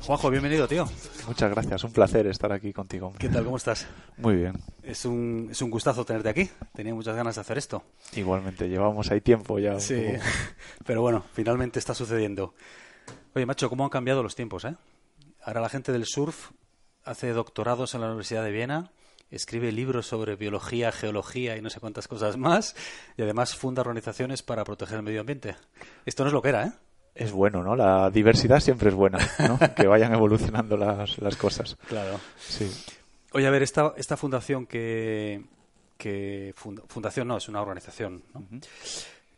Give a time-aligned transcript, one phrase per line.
[0.00, 0.88] Juanjo, bienvenido, tío.
[1.26, 3.12] Muchas gracias, un placer estar aquí contigo.
[3.18, 3.44] ¿Qué tal?
[3.44, 3.86] ¿Cómo estás?
[4.16, 4.54] Muy bien.
[4.82, 6.50] Es un, es un gustazo tenerte aquí.
[6.74, 7.82] Tenía muchas ganas de hacer esto.
[8.16, 9.78] Igualmente, llevamos ahí tiempo ya.
[9.78, 10.04] Sí,
[10.86, 12.54] pero bueno, finalmente está sucediendo.
[13.34, 14.74] Oye, macho, ¿cómo han cambiado los tiempos, eh?
[15.42, 16.50] Ahora la gente del surf
[17.04, 18.92] hace doctorados en la Universidad de Viena,
[19.30, 22.74] escribe libros sobre biología, geología y no sé cuántas cosas más,
[23.16, 25.56] y además funda organizaciones para proteger el medio ambiente.
[26.04, 26.72] Esto no es lo que era, ¿eh?
[27.20, 27.76] Es bueno, ¿no?
[27.76, 29.58] La diversidad siempre es buena, ¿no?
[29.76, 31.76] que vayan evolucionando las, las cosas.
[31.86, 32.18] Claro.
[32.38, 32.66] Sí.
[33.32, 35.44] Oye, a ver, esta, esta fundación que...
[35.98, 38.42] que fundación no, es una organización, ¿no?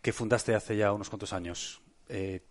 [0.00, 1.82] Que fundaste hace ya unos cuantos años.
[2.08, 2.42] Eh,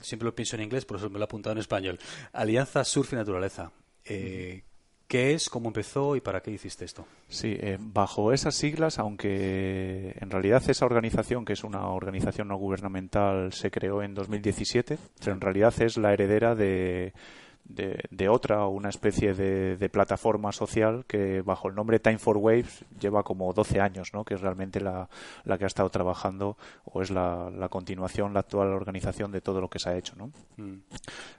[0.00, 1.98] siempre lo pienso en inglés, por eso me lo he apuntado en español.
[2.32, 3.72] Alianza Surf y Naturaleza.
[4.04, 4.62] Eh,
[5.08, 7.06] ¿Qué es, cómo empezó y para qué hiciste esto?
[7.28, 12.56] Sí, eh, bajo esas siglas, aunque en realidad esa organización, que es una organización no
[12.58, 17.14] gubernamental, se creó en 2017, pero en realidad es la heredera de
[17.68, 22.18] de, de otra o una especie de, de, plataforma social que bajo el nombre Time
[22.18, 24.24] for Waves lleva como 12 años, ¿no?
[24.24, 25.08] que es realmente la,
[25.44, 29.60] la que ha estado trabajando o es la, la, continuación, la actual organización de todo
[29.60, 30.14] lo que se ha hecho.
[30.16, 30.32] ¿no?
[30.56, 30.80] Mm.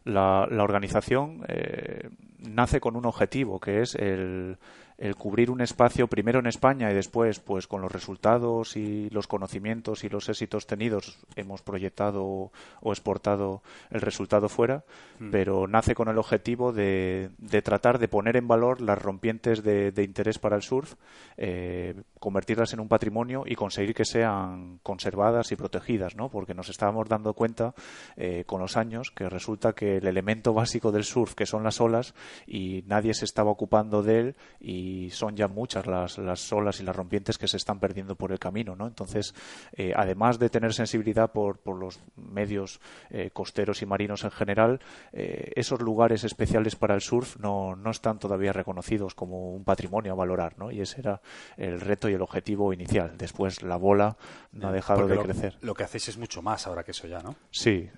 [0.05, 4.57] La, la, organización eh, nace con un objetivo que es el
[4.99, 9.27] el cubrir un espacio primero en España y después, pues con los resultados y los
[9.27, 14.83] conocimientos y los éxitos tenidos, hemos proyectado o exportado el resultado fuera,
[15.19, 15.31] mm.
[15.31, 19.91] pero nace con el objetivo de, de, tratar de poner en valor las rompientes de,
[19.91, 20.95] de interés para el surf,
[21.37, 26.29] eh, convertirlas en un patrimonio y conseguir que sean conservadas y protegidas, ¿no?
[26.29, 27.73] Porque nos estábamos dando cuenta
[28.15, 31.81] eh, con los años que resulta que el elemento básico del surf, que son las
[31.81, 32.13] olas,
[32.45, 36.83] y nadie se estaba ocupando de él y son ya muchas las, las olas y
[36.83, 38.87] las rompientes que se están perdiendo por el camino, ¿no?
[38.87, 39.33] Entonces,
[39.73, 44.79] eh, además de tener sensibilidad por, por los medios eh, costeros y marinos en general,
[45.13, 50.13] eh, esos lugares especiales para el surf no, no están todavía reconocidos como un patrimonio
[50.13, 50.71] a valorar, ¿no?
[50.71, 51.21] Y ese era
[51.57, 53.17] el reto y el objetivo inicial.
[53.17, 54.17] Después la bola
[54.51, 55.57] no ha dejado Porque de lo, crecer.
[55.61, 57.35] Lo que hacéis es mucho más ahora que eso ya, ¿no?
[57.51, 57.89] Sí,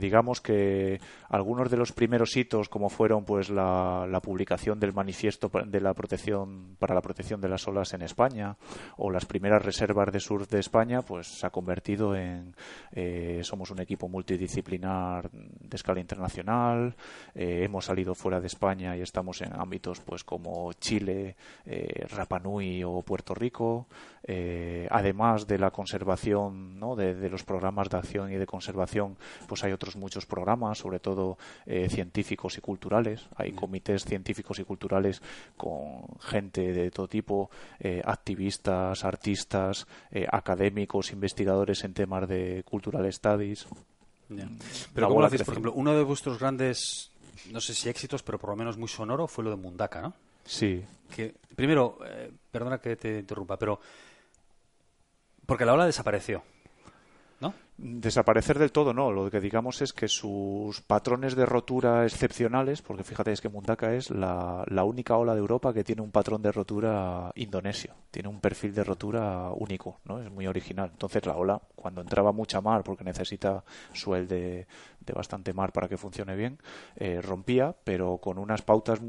[0.00, 5.50] digamos que algunos de los primeros hitos, como fueron pues la, la publicación del manifiesto
[5.66, 8.56] de la protección para la protección de las olas en España
[8.96, 12.54] o las primeras reservas de surf de España, pues se ha convertido en
[12.92, 15.30] eh, somos un equipo multidisciplinar
[15.68, 16.94] de escala internacional,
[17.34, 21.36] eh, hemos salido fuera de España y estamos en ámbitos pues como Chile,
[21.66, 23.86] eh, Rapa Nui o Puerto Rico,
[24.22, 26.96] eh, además de la conservación, ¿no?
[26.96, 31.00] de, de, los programas de acción y de conservación, pues hay otros muchos programas, sobre
[31.00, 33.28] todo eh, científicos y culturales.
[33.36, 35.22] Hay comités científicos y culturales
[35.56, 37.50] con gente de todo tipo,
[38.04, 39.86] activistas, artistas,
[40.30, 43.66] académicos, investigadores en temas de cultural studies.
[44.28, 44.48] Yeah.
[44.94, 45.42] Pero ¿cómo lo hacéis?
[45.42, 47.10] Por ejemplo, uno de vuestros grandes,
[47.50, 50.14] no sé si éxitos, pero por lo menos muy sonoro, fue lo de Mundaka, ¿no?
[50.44, 50.84] Sí.
[51.14, 53.80] Que, primero, eh, perdona que te interrumpa, pero
[55.46, 56.42] porque la ola desapareció.
[57.40, 57.54] ¿No?
[57.76, 63.04] Desaparecer del todo no, lo que digamos es que sus patrones de rotura excepcionales, porque
[63.04, 66.42] fíjate es que Mundaka es la, la, única ola de Europa que tiene un patrón
[66.42, 70.20] de rotura indonesio, tiene un perfil de rotura único, ¿no?
[70.20, 70.90] es muy original.
[70.90, 73.62] Entonces la ola, cuando entraba mucha mar, porque necesita
[73.92, 74.66] suel de,
[74.98, 76.58] de bastante mar para que funcione bien,
[76.96, 79.00] eh, rompía, pero con unas pautas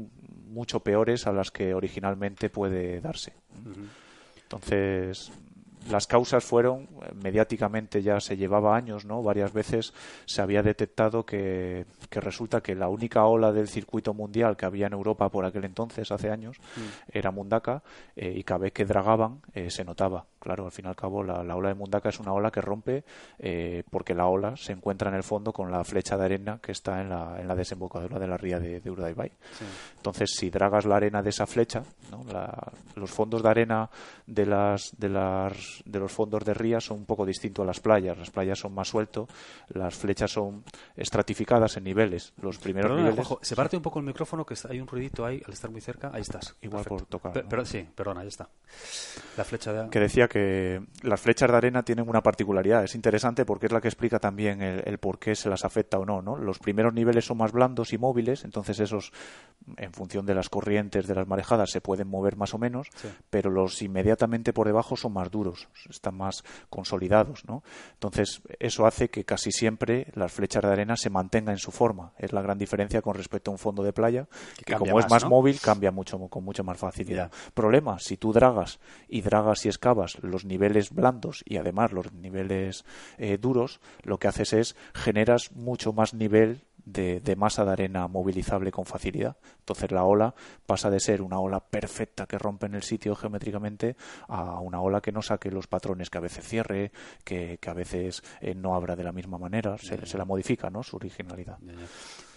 [0.46, 3.32] mucho peores a las que originalmente puede darse.
[3.64, 3.88] Uh -huh.
[4.42, 5.32] Entonces,
[5.88, 6.88] las causas fueron
[7.22, 9.94] mediáticamente ya se llevaba años no varias veces
[10.26, 14.86] se había detectado que, que, resulta que la única ola del circuito mundial que había
[14.86, 17.16] en Europa por aquel entonces hace años mm.
[17.16, 17.82] era Mundaka
[18.14, 21.22] eh, y cada vez que dragaban eh, se notaba claro al fin y al cabo
[21.22, 23.04] la, la, ola de Mundaka es una ola que rompe
[23.38, 26.72] eh, porque la ola se encuentra en el fondo con la flecha de arena que
[26.72, 29.64] está en la, en la desembocadura de la ría de, de Urdaibai sí.
[29.96, 32.24] entonces si dragas la arena de esa flecha ¿no?
[32.30, 33.88] la, los fondos de arena
[34.26, 37.80] de las de las de los fondos de ría son un poco distintos a las
[37.80, 38.18] playas.
[38.18, 39.28] Las playas son más suelto,
[39.68, 40.64] las flechas son
[40.96, 42.32] estratificadas en niveles.
[42.40, 43.28] Los primeros perdona, niveles.
[43.42, 46.10] Se parte un poco el micrófono que hay un ruidito ahí al estar muy cerca.
[46.12, 46.56] Ahí estás.
[46.60, 46.96] Igual Perfecto.
[46.96, 47.32] por tocar.
[47.32, 48.48] Per, pero, sí, perdona, ya está.
[49.36, 49.90] La flecha de.
[49.90, 52.84] Que decía que las flechas de arena tienen una particularidad.
[52.84, 55.98] Es interesante porque es la que explica también el, el por qué se las afecta
[55.98, 56.36] o no, no.
[56.36, 59.12] Los primeros niveles son más blandos y móviles, entonces esos,
[59.76, 63.08] en función de las corrientes, de las marejadas, se pueden mover más o menos, sí.
[63.30, 67.62] pero los inmediatamente por debajo son más duros están más consolidados, ¿no?
[67.94, 72.12] Entonces, eso hace que casi siempre las flechas de arena se mantengan en su forma.
[72.18, 74.28] Es la gran diferencia con respecto a un fondo de playa,
[74.64, 77.30] que, como es más móvil, cambia mucho con mucha más facilidad.
[77.54, 82.84] Problema, si tú dragas y dragas y excavas los niveles blandos y además los niveles
[83.18, 88.70] eh, duros, lo que haces es generas mucho más nivel de, masa de arena movilizable
[88.70, 89.36] con facilidad.
[89.60, 90.34] Entonces la ola
[90.66, 93.96] pasa de ser una ola perfecta que rompe en el sitio geométricamente
[94.28, 96.92] a una ola que no saque los patrones que a veces cierre,
[97.24, 100.82] que, a veces eh, no abra de la misma manera, se, se la modifica ¿no?
[100.82, 101.58] su originalidad.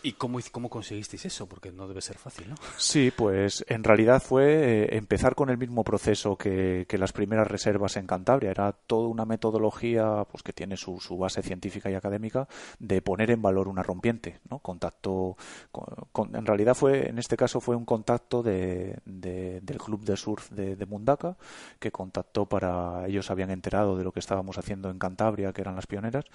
[0.05, 1.47] ¿Y cómo, cómo conseguisteis eso?
[1.47, 2.55] Porque no debe ser fácil, ¿no?
[2.77, 7.95] Sí, pues en realidad fue eh, empezar con el mismo proceso que, las primeras reservas
[7.95, 8.51] en Cantabria.
[8.51, 12.47] Era toda una metodología pues que tiene su, su base científica y académica
[12.79, 14.59] de poner en valor una rompiente, ¿no?
[14.59, 15.37] Contacto,
[15.71, 20.51] con, en realidad fue, en este caso fue un contacto de, del club de surf
[20.51, 21.37] de, de Mundaka
[21.79, 25.75] que contactó para, ellos habían enterado de lo que estábamos haciendo en Cantabria, que eran
[25.75, 26.25] las pioneras,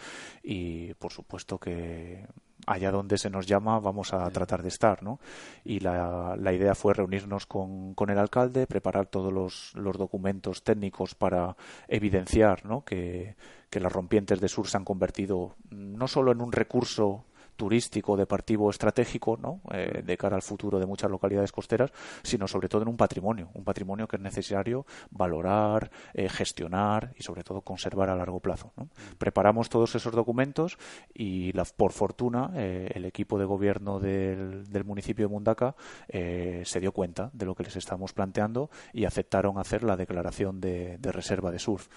[0.43, 2.27] y por supuesto que
[2.67, 5.21] allá donde se nos llama vamos a tratar de estar, ¿no?
[5.65, 10.63] Y la, la idea fue reunirnos con, con, el alcalde, preparar todos los, los documentos
[10.63, 11.57] técnicos para
[11.89, 12.85] evidenciar, ¿no?
[12.85, 13.37] Que,
[13.71, 17.25] que las rompientes de sur se han convertido no solo en un recurso
[17.59, 19.61] turístico, deportivo, estratégico, ¿no?
[19.73, 21.91] Eh, de cara al futuro de muchas localidades costeras,
[22.23, 27.25] sino sobre todo en un patrimonio, un patrimonio que es necesario valorar, eh, gestionar y
[27.25, 28.73] sobre todo conservar a largo plazo.
[29.19, 30.79] Preparamos todos esos documentos
[31.13, 35.75] y la, por fortuna eh, el equipo de gobierno del, municipio de Mundaca
[36.09, 40.97] se dio cuenta de lo que les estábamos planteando y aceptaron hacer la declaración de,
[40.99, 41.89] de reserva de surf.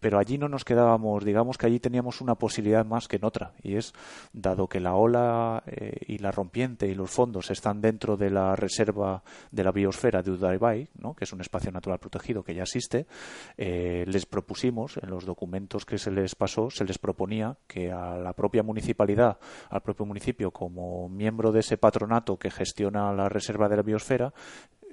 [0.00, 3.52] Pero allí no nos quedábamos, digamos que allí teníamos una posibilidad más que en otra
[3.62, 3.92] y es
[4.32, 8.56] dado que la ola eh, y la rompiente y los fondos están dentro de la
[8.56, 11.14] reserva de la biosfera de Udaibai, ¿no?
[11.14, 13.06] que es un espacio natural protegido que ya existe,
[13.56, 18.16] eh, les propusimos, en los documentos que se les pasó, se les proponía que a
[18.16, 19.38] la propia municipalidad,
[19.70, 24.32] al propio municipio, como miembro de ese patronato que gestiona la reserva de la biosfera,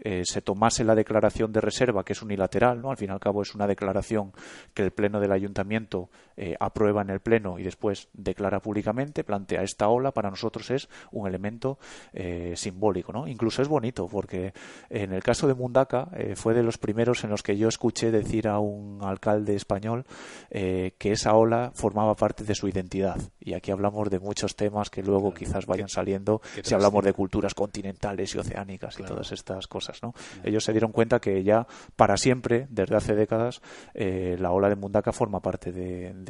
[0.01, 2.89] eh, se tomase la declaración de reserva, que es unilateral, ¿no?
[2.89, 4.31] Al fin y al cabo es una declaración
[4.73, 6.09] que el Pleno del Ayuntamiento
[6.41, 10.87] eh, aprueba en el Pleno y después declara públicamente, plantea esta ola, para nosotros es
[11.11, 11.79] un elemento
[12.13, 13.27] eh, simbólico, ¿no?
[13.27, 14.53] Incluso es bonito, porque
[14.89, 18.47] en el caso de Mundaka fue de los primeros en los que yo escuché decir
[18.47, 20.05] a un alcalde español
[20.49, 23.17] que esa ola formaba parte de su identidad.
[23.39, 27.53] Y aquí hablamos de muchos temas que luego quizás vayan saliendo si hablamos de culturas
[27.53, 29.99] continentales y oceánicas y todas estas cosas.
[30.43, 33.61] Ellos se dieron cuenta que ya para siempre, desde hace décadas,
[33.93, 35.71] eh, la ola de Mundaka forma parte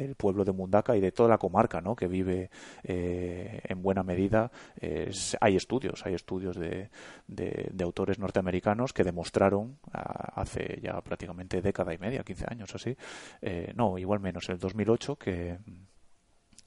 [0.04, 1.94] del pueblo de Mundaka y de toda la comarca, ¿no?
[1.94, 2.50] Que vive
[2.82, 4.50] eh, en buena medida.
[5.40, 6.90] hay estudios, hay estudios de,
[7.82, 12.96] autores norteamericanos que demostraron hace ya prácticamente década y media, 15 años así,
[13.40, 15.58] eh, no, igual menos, en el 2008 que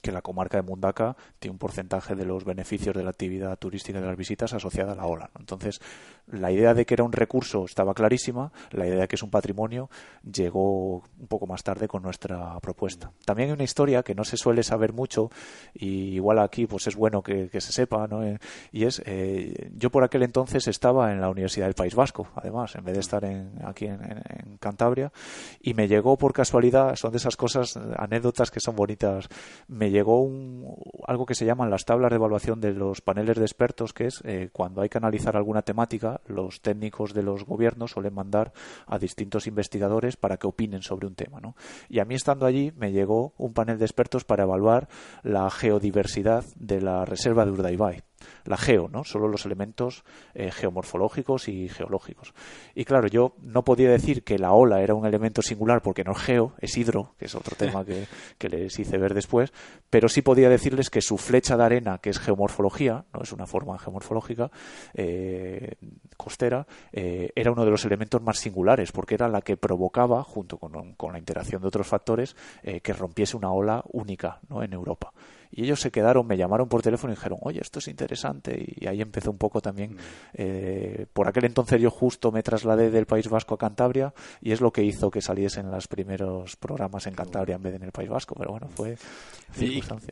[0.04, 3.98] que la comarca de Mundaca tiene un porcentaje de los beneficios de la actividad turística
[3.98, 5.30] y de las visitas asociada a la ola.
[5.38, 5.80] Entonces,
[6.26, 9.30] la idea de que era un recurso estaba clarísima, la idea de que es un
[9.30, 9.88] patrimonio
[10.30, 13.12] llegó un poco más tarde con nuestra propuesta.
[13.24, 15.30] También hay una historia que no se suele saber mucho
[15.72, 18.22] y igual aquí pues es bueno que, se sepa, ¿no?
[18.22, 18.38] Eh,
[18.72, 22.74] y es, eh, yo por aquel entonces estaba en la Universidad del País Vasco, además,
[22.74, 25.12] en vez de estar en, aquí en, Cantabria,
[25.60, 29.28] y me llegó por casualidad, son de esas cosas, anécdotas que son bonitas,
[29.68, 30.76] me llegó un,
[31.06, 34.20] algo que se llaman las tablas de evaluación de los paneles de expertos, que es
[34.24, 38.52] eh, cuando hay que analizar alguna temática, los técnicos de los gobiernos suelen mandar
[38.86, 41.40] a distintos investigadores para que opinen sobre un tema.
[41.40, 41.54] ¿no?
[41.88, 44.88] Y a mí estando allí me llegó un panel de expertos para evaluar
[45.22, 48.02] la geodiversidad de la reserva de Urdaibai
[48.44, 49.04] la geo, ¿no?
[49.04, 52.34] Solo los elementos eh, geomorfológicos y geológicos.
[52.74, 56.12] Y claro, yo no podía decir que la ola era un elemento singular porque no
[56.12, 59.52] es geo, es hidro, que es otro tema que, les hice ver después,
[59.88, 63.46] pero sí podía decirles que su flecha de arena, que es geomorfología, no es una
[63.46, 64.50] forma geomorfológica
[64.92, 65.76] eh,
[66.16, 70.58] costera, eh, era uno de los elementos más singulares porque era la que provocaba, junto
[70.58, 72.36] con, con la interacción de otros factores,
[72.82, 74.62] que rompiese una ola única ¿no?
[74.62, 75.12] en Europa.
[75.56, 78.60] Y ellos se quedaron, me llamaron por teléfono y dijeron, oye, esto es interesante.
[78.76, 79.94] Y ahí empezó un poco también.
[79.94, 79.98] Mm.
[80.34, 84.60] Eh, por aquel entonces yo justo me trasladé del País Vasco a Cantabria y es
[84.60, 87.92] lo que hizo que saliesen los primeros programas en Cantabria en vez de en el
[87.92, 88.34] País Vasco.
[88.36, 88.96] Pero bueno, fue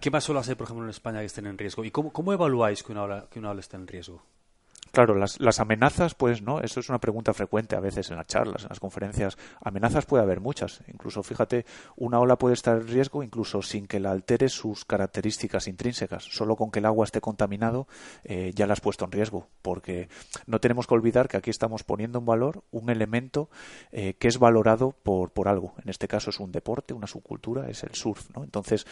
[0.01, 1.85] ¿Qué más olas hay, por ejemplo, en España que estén en riesgo?
[1.85, 4.23] ¿Y cómo, cómo evaluáis que una ola, que una ola esté en riesgo?
[4.93, 8.27] Claro, las, las amenazas, pues no, eso es una pregunta frecuente a veces en las
[8.27, 9.39] charlas, en las conferencias.
[9.63, 10.83] Amenazas puede haber muchas.
[10.87, 11.65] Incluso, fíjate,
[11.97, 16.25] una ola puede estar en riesgo incluso sin que la altere sus características intrínsecas.
[16.25, 17.89] Solo con que el agua esté contaminado
[18.25, 19.49] eh, ya la has puesto en riesgo.
[19.63, 20.11] Porque
[20.47, 23.49] no tenemos que olvidar que aquí estamos poniendo en valor un elemento
[23.93, 25.73] eh, que es valorado por, por algo.
[25.83, 28.29] En este caso es un deporte, una subcultura, es el surf.
[28.37, 28.45] ¿no?
[28.45, 28.87] Entonces,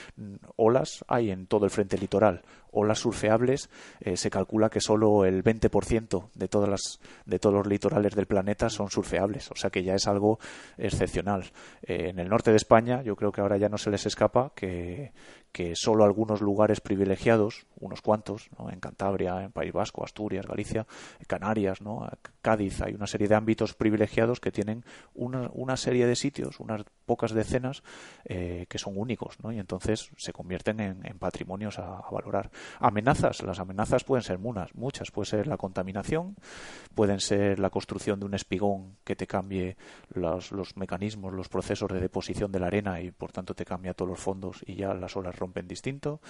[0.57, 2.43] olas hay en todo el frente litoral.
[2.73, 7.67] Olas surfeables eh, se calcula que solo el 20% de todas las de todos los
[7.67, 10.39] litorales del planeta son surfeables, o sea que ya es algo
[10.77, 11.51] excepcional.
[11.83, 14.53] Eh, en el norte de España, yo creo que ahora ya no se les escapa
[14.55, 15.13] que,
[15.53, 18.71] que solo algunos lugares privilegiados, unos cuantos, ¿no?
[18.71, 20.87] en Cantabria, en País Vasco, Asturias, Galicia,
[21.27, 22.09] Canarias, ¿no?
[22.43, 26.85] Cádiz, hay una serie de ámbitos privilegiados que tienen una, una serie de sitios, unas
[27.05, 27.83] pocas decenas,
[28.25, 29.53] eh, que son únicos, ¿no?
[29.53, 32.51] y entonces se convierten en, patrimonios a, valorar.
[32.79, 36.37] Amenazas, las amenazas pueden ser muchas, muchas, puede ser la contaminación,
[36.95, 39.77] pueden ser la construcción de un espigón que te cambie
[40.09, 43.95] los, los mecanismos, los procesos de deposición de la arena y por tanto te cambia
[43.95, 46.21] todos los fondos y ya las olas rompen distinto.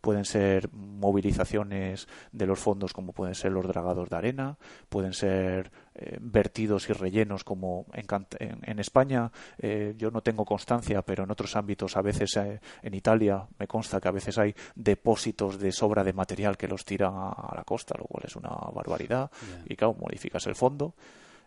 [0.00, 4.58] Pueden ser movilizaciones de los fondos como pueden ser los dragados de arena,
[4.88, 8.06] pueden ser eh, vertidos y rellenos como en,
[8.38, 12.60] en, en España eh, yo no tengo constancia pero en otros ámbitos a veces eh,
[12.82, 16.84] en Italia me consta que a veces hay depósitos de sobra de material que los
[16.84, 19.64] tiran a, a la costa lo cual es una barbaridad yeah.
[19.66, 20.94] y claro modificas el fondo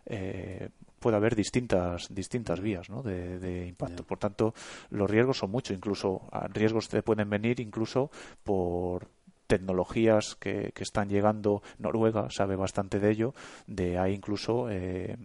[0.04, 0.68] eh,
[1.02, 3.02] puede haber distintas distintas vías ¿no?
[3.02, 4.04] de, de, impacto.
[4.04, 4.54] Por tanto,
[4.88, 5.76] los riesgos son muchos.
[5.76, 6.22] Incluso
[6.54, 8.10] riesgos te pueden venir incluso
[8.42, 9.08] por
[9.46, 11.62] tecnologías que, que están llegando.
[11.78, 13.34] Noruega sabe bastante de ello.
[13.66, 15.18] De hay incluso eh,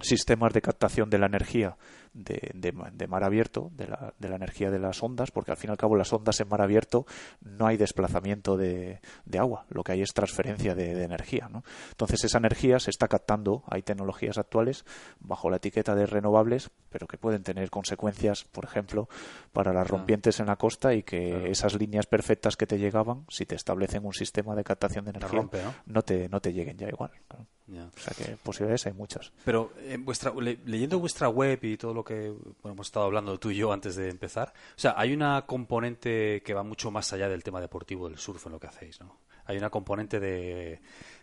[0.00, 1.76] sistemas de captación de la energía
[2.14, 5.56] de, de, de mar abierto, de la, de la, energía de las ondas, porque al
[5.56, 7.06] fin y al cabo las ondas en mar abierto
[7.40, 9.00] no hay desplazamiento de,
[9.38, 11.48] agua, lo que hay es transferencia de, energía.
[11.50, 11.64] ¿no?
[11.90, 14.84] Entonces esa energía se está captando, hay tecnologías actuales
[15.20, 19.08] bajo la etiqueta de renovables, pero que pueden tener consecuencias, por ejemplo,
[19.52, 21.46] para las rompientes en la costa y que claro.
[21.46, 25.38] esas líneas perfectas que te llegaban, si te establecen un sistema de captación de energía,
[25.38, 25.74] rompe, ¿no?
[25.86, 26.02] ¿no?
[26.02, 27.10] te, no te lleguen ya igual.
[27.28, 27.46] Claro.
[27.68, 29.32] O sea que posibilidades hay muchas.
[29.44, 33.38] Pero en vuestra, le, leyendo vuestra web y todo lo que bueno, hemos estado hablando
[33.38, 37.12] tú y yo antes de empezar, o sea, hay una componente que va mucho más
[37.12, 39.20] allá del tema deportivo del surf en lo que hacéis, ¿no?
[39.44, 40.80] Hay una componente de,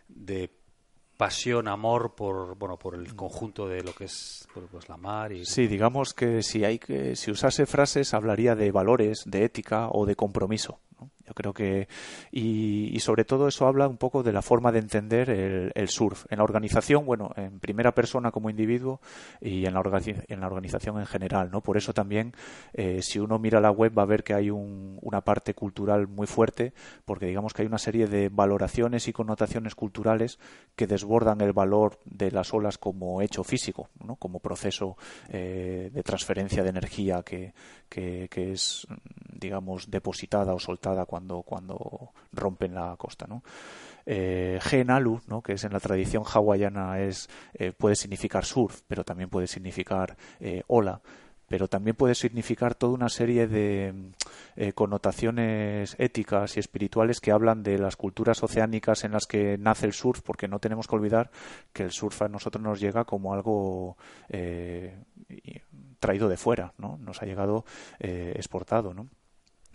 [0.07, 0.51] de
[1.19, 5.45] pasión, amor por bueno por el conjunto de lo que es pues, la mar y
[5.45, 10.05] sí digamos que si hay que si usase frases hablaría de valores, de ética o
[10.05, 10.79] de compromiso.
[10.97, 11.11] ¿no?
[11.29, 11.87] Yo creo que
[12.31, 16.39] y, sobre todo eso habla un poco de la forma de entender el, surf en
[16.39, 18.99] la organización, bueno, en primera persona como individuo
[19.39, 19.81] y en la,
[20.27, 21.61] en la organización en general, ¿no?
[21.61, 22.33] Por eso también
[22.73, 26.07] eh, si uno mira la web va a ver que hay un, una parte cultural
[26.07, 26.73] muy fuerte,
[27.05, 30.39] porque digamos que hay una serie de valoraciones y connotaciones culturales
[30.75, 34.15] que desbordan el valor de las olas como hecho físico, ¿no?
[34.15, 34.97] Como proceso
[35.29, 37.53] eh, de transferencia de energía que,
[37.89, 38.87] que, es,
[39.33, 41.05] digamos, depositada o soltada
[41.45, 43.25] cuando, rompen la costa.
[43.27, 43.43] ¿no?
[44.05, 49.29] Eh, Genalu, que es en la tradición hawaiana, es, eh, puede significar surf, pero también
[49.29, 51.01] puede significar eh, ola
[51.47, 54.11] pero también puede significar toda una serie de
[54.55, 59.87] eh, connotaciones éticas y espirituales que hablan de las culturas oceánicas en las que nace
[59.87, 61.31] el surf, porque no tenemos que olvidar
[61.73, 63.97] que el surf a nosotros nos llega como algo
[65.99, 66.99] traído de fuera, ¿no?
[66.99, 67.65] Nos ha llegado
[67.97, 69.09] exportado, ¿no?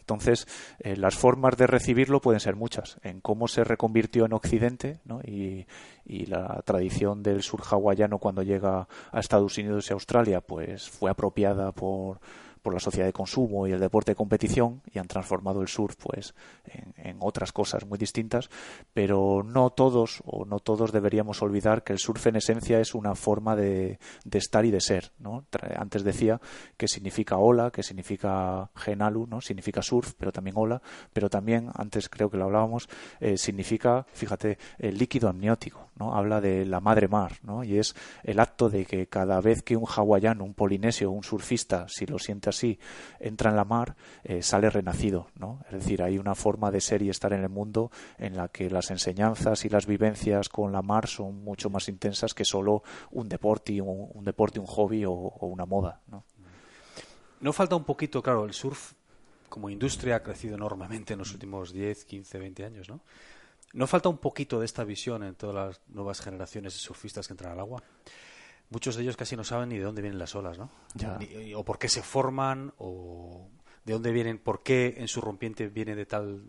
[0.05, 0.47] Entonces,
[0.81, 2.99] eh, las formas de recibirlo pueden ser muchas.
[3.03, 5.23] En cómo se reconvirtió en Occidente ¿no?
[5.23, 5.67] y,
[6.05, 11.11] y, la tradición del sur hawaiano cuando llega a Estados Unidos y Australia, pues fue
[11.11, 12.21] apropiada por,
[12.65, 15.97] por la sociedad de consumo y el deporte de competición y han transformado el surf
[15.97, 16.35] pues
[16.97, 18.49] en, otras cosas muy distintas.
[18.95, 23.15] Pero no todos o no todos deberíamos olvidar que el surf en esencia es una
[23.15, 25.45] forma de, de estar y de ser ¿no?
[25.77, 26.41] antes decía
[26.79, 30.81] que significa ola que significa genalu no significa surf pero también ola.
[31.13, 32.89] Pero también antes creo que lo hablábamos
[33.21, 37.95] eh, significa fíjate el líquido amniótico no habla de la madre mar no y es
[38.23, 42.19] el acto de que cada vez que un hawaiano un polinesio un surfista si lo
[42.19, 42.79] siente así
[43.21, 45.29] entra en la mar, eh, sale renacido.
[45.37, 45.61] ¿no?
[45.67, 48.71] Es decir, hay una forma de ser y estar en el mundo en la que
[48.71, 53.29] las enseñanzas y las vivencias con la mar son mucho más intensas que solo un
[53.29, 56.01] deporte, un, un deporte, un hobby o, una moda.
[56.09, 56.25] ¿no?
[57.41, 58.93] no falta un poquito, claro, el surf
[59.49, 63.01] como industria ha crecido enormemente en los últimos 10, 15, 20 años, ¿no?
[63.75, 67.33] ¿No falta un poquito de esta visión en todas las nuevas generaciones de surfistas que
[67.33, 67.83] entran al agua?
[68.75, 70.69] Muchos de ellos casi no saben ni de dónde vienen las olas, ¿no?
[70.95, 71.17] Ya.
[71.19, 73.49] Ni, o por qué se forman, o
[73.85, 76.43] de dónde vienen, por qué en su rompiente viene de tal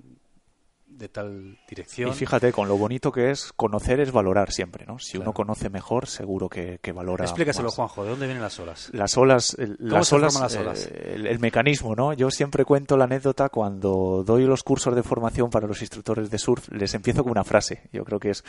[0.88, 2.10] de tal dirección.
[2.10, 5.00] Y fíjate, con lo bonito que es, conocer es valorar siempre, ¿no?
[5.00, 7.26] Si uno conoce mejor, seguro que, valora.
[7.26, 8.90] Explícaselo, Juanjo, ¿de dónde vienen las olas?
[8.94, 10.88] Las olas, las olas, las olas?
[10.90, 12.14] Eh, el, mecanismo, ¿no?
[12.14, 16.38] Yo siempre cuento la anécdota cuando doy los cursos de formación para los instructores de
[16.38, 17.90] surf, les empiezo con una frase.
[17.92, 18.44] Yo creo que es,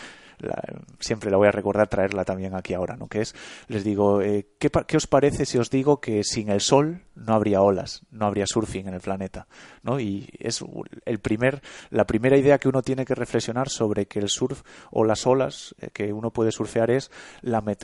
[1.00, 3.08] siempre la voy a recordar traerla también aquí ahora, ¿no?
[3.08, 3.34] Que es,
[3.68, 7.34] les digo, eh, ¿qué, ¿qué os parece si os digo que sin el sol no
[7.34, 9.48] habría olas, no habría surfing en el planeta,
[9.82, 9.98] ¿no?
[9.98, 10.62] Y es
[11.06, 15.04] el primer, la primera idea que uno tiene que reflexionar sobre que el surf o
[15.04, 17.10] las olas eh, que uno puede surfear es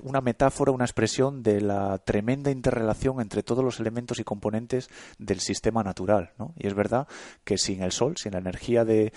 [0.02, 5.40] una metáfora, una expresión de la tremenda interrelación entre todos los elementos y componentes del
[5.40, 6.32] sistema natural.
[6.56, 7.06] Y es verdad
[7.44, 9.12] que sin el sol, sin la energía de,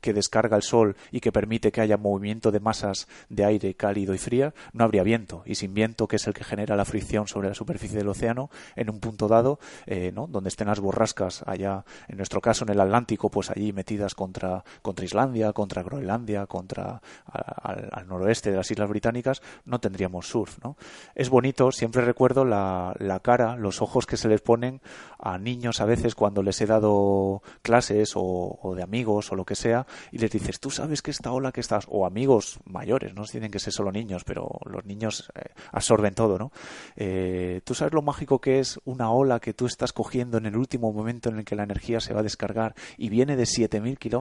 [0.00, 4.14] que descarga el sol y que permite que haya movimiento de masas de aire cálido
[4.14, 5.42] y fría, no habría viento.
[5.46, 8.50] Y sin viento, que es el que genera la fricción sobre la superficie del océano,
[8.76, 12.80] en un punto dado, eh, donde estén las borrascas allá, en nuestro caso en el
[12.80, 19.42] Atlántico, pues allí metidas contra, Islandia, contra Groenlandia, contra al, noroeste de las Islas Británicas,
[19.64, 20.58] no tendríamos surf.
[20.62, 20.76] ¿no?
[21.14, 24.80] Es bonito, siempre recuerdo la, la cara, los ojos que se les ponen
[25.18, 29.54] a niños a veces cuando les he dado clases o, de amigos o lo que
[29.54, 33.24] sea y les dices, tú sabes que esta ola que estás, o amigos mayores, no
[33.24, 36.52] tienen que ser solo niños, pero los niños eh, absorben todo, ¿no?
[36.96, 40.56] Eh, tú sabes lo mágico que es una ola que tú estás cogiendo en el
[40.56, 43.98] último momento en el que la energía se va a descargar y viene de 7.000
[43.98, 44.11] kilómetros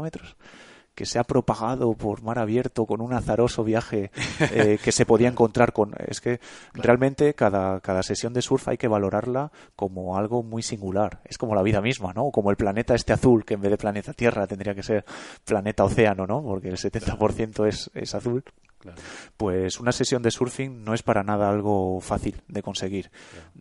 [0.95, 5.29] que se ha propagado por mar abierto con un azaroso viaje eh, que se podía
[5.29, 6.39] encontrar con es que
[6.73, 11.21] realmente cada, cada sesión de surf hay que valorarla como algo muy singular.
[11.25, 13.77] Es como la vida misma no como el planeta este azul que en vez de
[13.77, 15.05] planeta Tierra tendría que ser
[15.45, 18.43] planeta océano no porque el 70% es, es azul
[19.37, 23.11] pues una sesión de surfing no es para nada algo fácil de conseguir.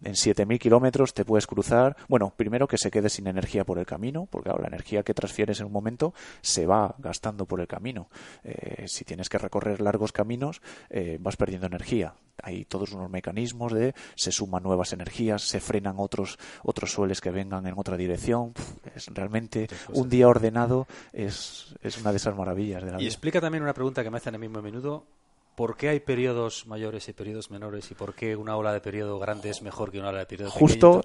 [0.02, 1.96] En 7.000 kilómetros te puedes cruzar.
[2.08, 5.60] Bueno, primero que se quede sin energía por el camino, porque la energía que transfieres
[5.60, 8.08] en un momento se va gastando por el camino.
[8.44, 12.14] Eh, si tienes que recorrer largos caminos, eh, vas perdiendo energía.
[12.42, 17.30] Hay todos unos mecanismos de se suman nuevas energías, se frenan otros otros sueles que
[17.30, 18.54] vengan en otra dirección.
[18.94, 23.40] Es realmente un día ordenado es, es una de esas maravillas de la y explica
[23.40, 25.04] también una pregunta que me hacen en el mismo minuto
[25.54, 29.18] ¿Por qué hay periodos mayores y periodos menores y por qué una ola de periodo
[29.18, 31.02] grande es mejor que una ola de periodo Justo,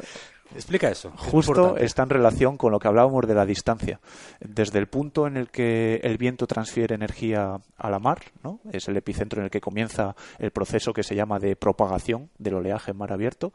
[0.53, 1.11] Explica eso.
[1.17, 3.99] Justo está en relación con lo que hablábamos de la distancia.
[4.39, 8.59] Desde el punto en el que el viento transfiere energía a la mar, ¿no?
[8.71, 12.55] es el epicentro en el que comienza el proceso que se llama de propagación del
[12.55, 13.53] oleaje en mar abierto,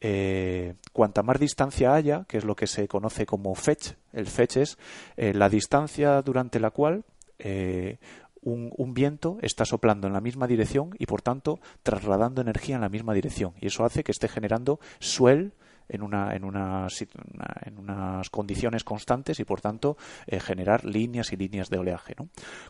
[0.00, 4.56] eh, cuanta más distancia haya, que es lo que se conoce como fetch, el fetch
[4.56, 4.78] es
[5.16, 7.04] eh, la distancia durante la cual
[7.38, 7.98] eh,
[8.44, 12.88] un, viento está soplando en la misma dirección y por tanto trasladando energía en la
[12.88, 13.54] misma dirección.
[13.60, 15.54] Y eso hace que esté generando suel
[15.88, 16.86] en, una, en, una,
[17.62, 22.14] en unas condiciones constantes y por tanto eh, generar líneas y líneas de oleaje.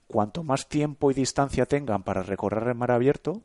[0.06, 3.42] Cuanto más tiempo y distancia tengan para recorrer el mar abierto,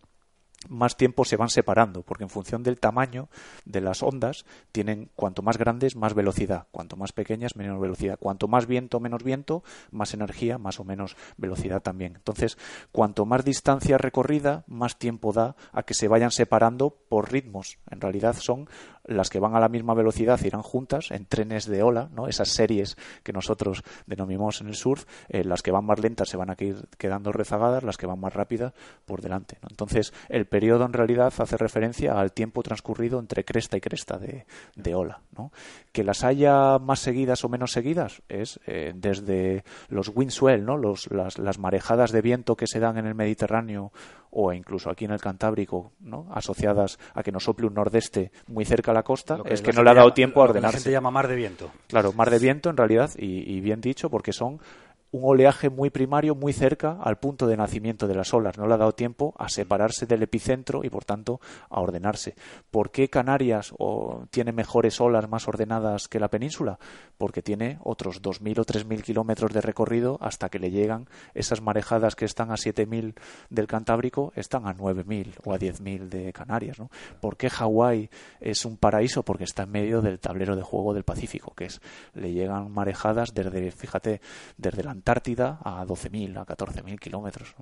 [0.67, 3.29] más tiempo se van separando, porque en función del tamaño
[3.65, 8.47] de las ondas tienen cuanto más grandes más velocidad, cuanto más pequeñas menos velocidad, cuanto
[8.47, 12.15] más viento menos viento, más energía, más o menos velocidad también.
[12.15, 12.57] Entonces,
[12.91, 17.77] cuanto más distancia recorrida, más tiempo da a que se vayan separando por ritmos.
[17.89, 18.69] En realidad son
[19.09, 22.27] las que van a la misma velocidad irán juntas en trenes de ola, ¿no?
[22.27, 26.37] Esas series que nosotros denominamos en el surf, eh, las que van más lentas se
[26.37, 28.73] van a ir quedando rezagadas, las que van más rápidas
[29.05, 29.57] por delante.
[29.69, 34.95] Entonces, el periodo en realidad hace referencia al tiempo transcurrido entre cresta y cresta de,
[34.95, 35.21] ola.
[35.37, 35.51] ¿no?
[35.91, 40.77] Que las haya más seguidas o menos seguidas es eh, desde los windswell, ¿no?
[40.77, 43.91] Los, las, las marejadas de viento que se dan en el Mediterráneo
[44.31, 46.27] o incluso aquí en el Cantábrico, ¿no?
[46.31, 49.83] asociadas a que nos sople un nordeste muy cerca a la costa, es que no
[49.83, 50.77] le ha dado tiempo a ordenarse.
[50.77, 51.71] la gente llama mar de viento.
[51.87, 54.59] Claro, mar de viento en realidad, y bien dicho, porque son
[55.11, 58.57] un oleaje muy primario muy cerca al punto de nacimiento de las olas.
[58.57, 62.35] No le ha dado tiempo a separarse del epicentro y por tanto a ordenarse.
[62.69, 63.73] ¿Por qué Canarias
[64.29, 66.79] tiene mejores olas más ordenadas que la península?
[67.17, 72.15] Porque tiene otros 2.000 o 3.000 kilómetros de recorrido hasta que le llegan esas marejadas
[72.15, 73.15] que están a 7.000
[73.49, 76.79] del Cantábrico, están a 9.000 o a 10.000 de Canarias.
[76.79, 76.89] ¿no?
[77.19, 79.23] ¿Por qué Hawái es un paraíso?
[79.23, 81.81] Porque está en medio del tablero de juego del Pacífico, que es
[82.13, 84.21] le llegan marejadas desde, fíjate,
[84.57, 87.55] desde la Antártida a 12.000, a 14.000 kilómetros.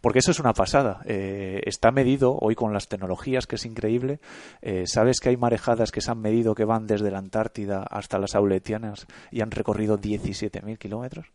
[0.00, 1.00] Porque eso es una pasada.
[1.04, 4.20] Eh, está medido hoy con las tecnologías, que es increíble.
[4.60, 8.18] Eh, ¿Sabes que hay marejadas que se han medido que van desde la Antártida hasta
[8.18, 11.26] las Auletianas y han recorrido 17.000 kilómetros?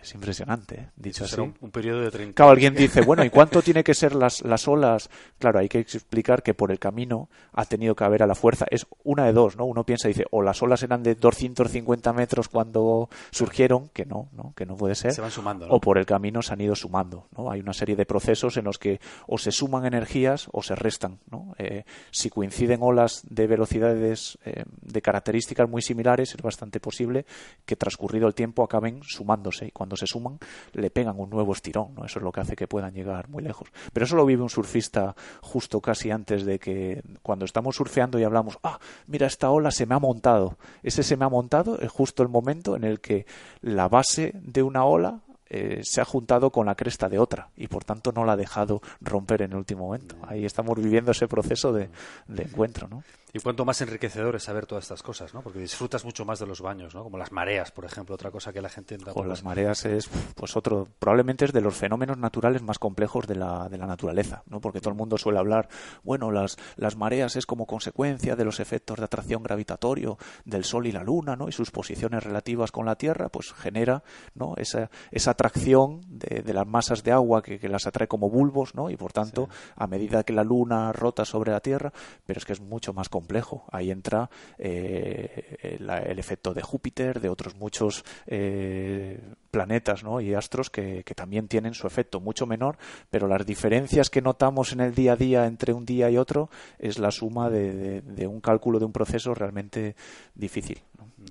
[0.00, 0.88] Es impresionante, ¿eh?
[0.96, 1.40] dicho así.
[1.40, 4.68] Un, periodo de 30 Claro, alguien dice, bueno, ¿y cuánto tiene que ser las, las
[4.68, 5.10] olas?
[5.38, 8.66] Claro, hay que explicar que por el camino ha tenido que haber a la fuerza.
[8.70, 9.64] Es una de dos, ¿no?
[9.64, 14.28] Uno piensa y dice, o las olas eran de 250 metros cuando surgieron, que no,
[14.32, 14.52] ¿no?
[14.56, 15.12] Que no puede ser.
[15.12, 17.50] Se van sumando, O por el camino se han ido sumando, ¿no?
[17.50, 21.18] Hay una serie de procesos en los que o se suman energías o se restan,
[21.30, 21.54] ¿no?
[21.58, 27.26] Eh, si coinciden olas de velocidades eh, de características muy similares, es bastante posible
[27.64, 30.38] que transcurrido el tiempo acaben sumándose y cuando se suman
[30.72, 32.04] le pegan un nuevo estirón, ¿no?
[32.04, 33.68] Eso es lo que hace que puedan llegar muy lejos.
[33.92, 38.24] Pero eso lo vive un surfista justo casi antes de que cuando estamos surfeando y
[38.24, 40.58] hablamos, ah, mira esta ola se me ha montado.
[40.82, 43.26] Ese se me ha montado es justo el momento en el que
[43.60, 47.68] la base de una ola eh, se ha juntado con la cresta de otra y
[47.68, 50.16] por tanto no la ha dejado romper en el último momento.
[50.26, 51.90] Ahí estamos viviendo ese proceso de,
[52.26, 53.04] de encuentro, ¿no?
[53.36, 55.42] Y cuanto más enriquecedor es saber todas estas cosas, ¿no?
[55.42, 57.04] Porque disfrutas mucho más de los baños, ¿no?
[57.04, 58.96] Como las mareas, por ejemplo, otra cosa que la gente...
[58.96, 63.34] Con las mareas es, pues otro, probablemente es de los fenómenos naturales más complejos de
[63.34, 64.62] la, de la naturaleza, ¿no?
[64.62, 65.68] Porque todo el mundo suele hablar,
[66.02, 70.86] bueno, las, las mareas es como consecuencia de los efectos de atracción gravitatorio del Sol
[70.86, 71.46] y la Luna, ¿no?
[71.50, 74.02] Y sus posiciones relativas con la Tierra, pues genera,
[74.34, 74.54] ¿no?
[74.56, 78.74] Esa, esa atracción de, de las masas de agua que, que, las atrae como bulbos,
[78.74, 78.88] ¿no?
[78.88, 81.92] Y por tanto, a medida que la Luna rota sobre la Tierra,
[82.24, 83.64] pero es que es mucho más complejo complejo.
[83.72, 90.20] Ahí entra eh, el, efecto de Júpiter, de otros muchos eh, planetas ¿no?
[90.20, 92.78] y astros que, también tienen su efecto, mucho menor,
[93.10, 96.50] pero las diferencias que notamos en el día a día entre un día y otro
[96.78, 99.96] es la suma de, un cálculo de un proceso realmente
[100.34, 100.80] difícil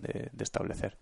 [0.01, 0.97] de, de establecer.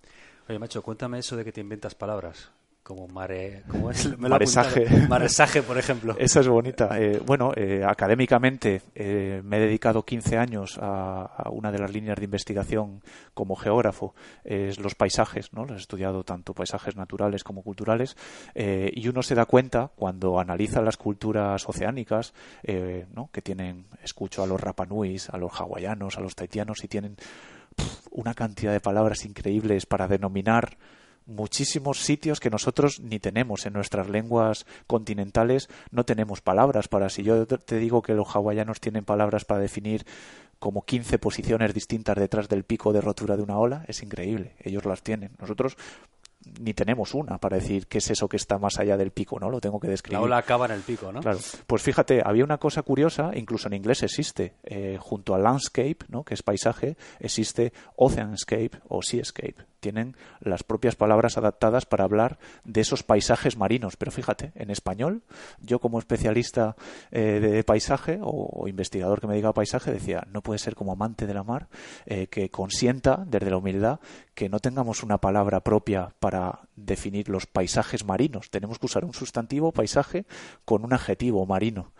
[0.47, 2.51] Oye, macho, cuéntame eso de que te inventas palabras
[2.83, 4.05] como mare, ¿cómo es?
[4.19, 4.85] Me maresaje.
[5.07, 6.15] maresaje, por ejemplo.
[6.19, 6.99] Esa es bonita.
[6.99, 11.91] Eh, bueno, eh, académicamente eh, me he dedicado 15 años a, a, una de las
[11.91, 13.01] líneas de investigación
[13.33, 15.65] como geógrafo, es los paisajes, ¿no?
[15.65, 18.17] Los he estudiado tanto paisajes naturales como culturales,
[18.55, 22.33] y uno se da cuenta cuando analiza las culturas oceánicas,
[23.13, 23.29] ¿no?
[23.31, 27.15] Que tienen, escucho a los rapanuis, a los hawaianos, a los taitianos, y tienen
[27.75, 30.77] pff, una cantidad de palabras increíbles para denominar
[31.25, 37.09] muchísimos sitios que nosotros ni tenemos en nuestras lenguas continentales, no tenemos palabras para.
[37.09, 40.05] Si yo te digo que los hawaianos tienen palabras para definir
[40.59, 44.55] como 15 posiciones distintas detrás del pico de rotura de una ola, es increíble.
[44.59, 45.31] Ellos las tienen.
[45.39, 45.77] Nosotros
[46.59, 49.49] ni tenemos una para decir qué es eso que está más allá del pico, ¿no?
[49.49, 50.19] Lo tengo que describir.
[50.19, 51.21] La ola acaba en el pico, ¿no?
[51.21, 51.39] Claro.
[51.67, 56.23] Pues fíjate, había una cosa curiosa, incluso en inglés existe, eh, junto a landscape, ¿no?
[56.23, 62.79] Que es paisaje, existe oceanscape o seascape tienen las propias palabras adaptadas para hablar de
[62.79, 63.97] esos paisajes marinos.
[63.97, 65.23] Pero fíjate, en español,
[65.59, 66.77] yo como especialista
[67.11, 71.27] eh, de paisaje o, investigador que me diga paisaje, decía, no puede ser como amante
[71.27, 71.67] de la mar
[72.05, 73.99] eh, que consienta desde la humildad
[74.33, 78.49] que no tengamos una palabra propia para definir los paisajes marinos.
[78.49, 80.25] Tenemos que usar un sustantivo paisaje
[80.63, 81.91] con un adjetivo marino.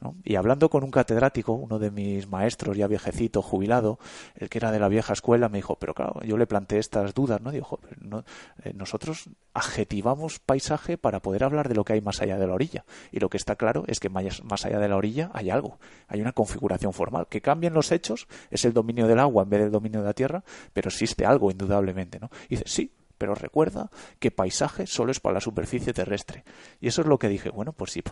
[0.00, 0.16] ¿No?
[0.24, 3.98] Y hablando con un catedrático, uno de mis maestros, ya viejecito, jubilado,
[4.34, 7.14] el que era de la vieja escuela, me dijo, pero claro, yo le planteé estas
[7.14, 7.50] dudas, ¿no?
[7.50, 8.24] Dijo, no,
[8.64, 12.54] eh, nosotros adjetivamos paisaje para poder hablar de lo que hay más allá de la
[12.54, 12.84] orilla.
[13.12, 15.78] Y lo que está claro es que más, más allá de la orilla hay algo,
[16.08, 17.26] hay una configuración formal.
[17.28, 20.14] Que cambien los hechos es el dominio del agua en vez del dominio de la
[20.14, 22.30] tierra, pero existe algo, indudablemente, ¿no?
[22.48, 26.42] Y dice, sí, pero recuerda que paisaje solo es para la superficie terrestre.
[26.80, 28.02] Y eso es lo que dije, bueno, pues sí,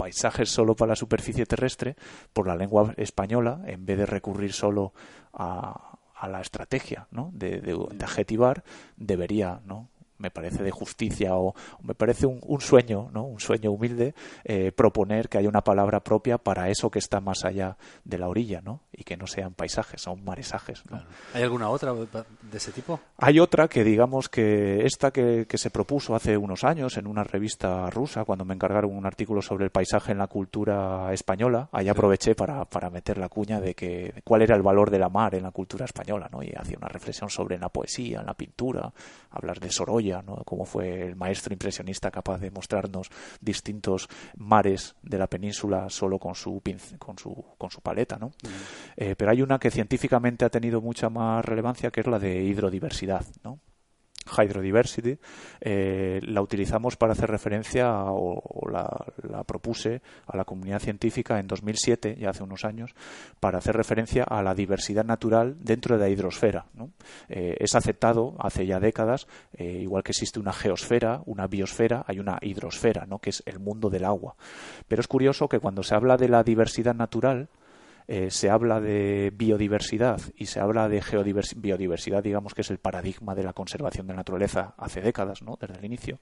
[0.00, 1.94] paisajes solo para la superficie terrestre,
[2.32, 4.94] por la lengua española, en vez de recurrir solo
[5.34, 8.62] a, la estrategia de, de, adjetivar,
[8.96, 9.88] debería ¿no?
[10.16, 13.24] me parece de justicia o, me parece un, un sueño, ¿no?
[13.24, 17.44] un sueño humilde, eh, proponer que haya una palabra propia para eso que está más
[17.44, 18.80] allá de la orilla, ¿no?
[19.00, 20.84] Y que no sean paisajes, son maresajes.
[20.84, 20.98] ¿no?
[20.98, 21.06] Claro.
[21.32, 23.00] ¿Hay alguna otra de ese tipo?
[23.16, 27.24] Hay otra que digamos que esta que, que, se propuso hace unos años en una
[27.24, 31.88] revista rusa, cuando me encargaron un artículo sobre el paisaje en la cultura española, ahí
[31.88, 35.34] aproveché para, para meter la cuña de que cuál era el valor de la mar
[35.34, 36.42] en la cultura española, ¿no?
[36.42, 38.92] Y hacía una reflexión sobre la poesía, en la pintura,
[39.30, 40.36] hablar de Sorolla, ¿no?
[40.44, 43.08] Como fue el maestro impresionista capaz de mostrarnos
[43.40, 46.60] distintos mares de la península solo con su
[46.98, 48.28] con su con su paleta, ¿no?
[48.28, 48.89] Mm.
[48.96, 52.42] Eh, pero hay una que científicamente ha tenido mucha más relevancia que es la de
[52.42, 53.58] hidrodiversidad, ¿no?
[54.26, 55.18] Hydrodiversity,
[55.60, 62.16] eh, la utilizamos para hacer referencia o, la, propuse a la comunidad científica en 2007,
[62.20, 62.94] ya hace unos años,
[63.40, 66.66] para hacer referencia a la diversidad natural dentro de la hidrosfera.
[66.74, 66.90] ¿no?
[67.28, 69.26] Eh, es aceptado hace ya décadas,
[69.58, 73.18] igual que existe una geosfera, una biosfera, hay una hidrosfera, ¿no?
[73.20, 74.36] que es el mundo del agua.
[74.86, 77.48] Pero es curioso que cuando se habla de la diversidad natural,
[78.12, 82.78] eh, se habla de biodiversidad y se habla de geodiversidad, biodiversidad, digamos que es el
[82.78, 85.56] paradigma de la conservación de la naturaleza hace décadas, ¿no?
[85.60, 86.18] Desde el inicio.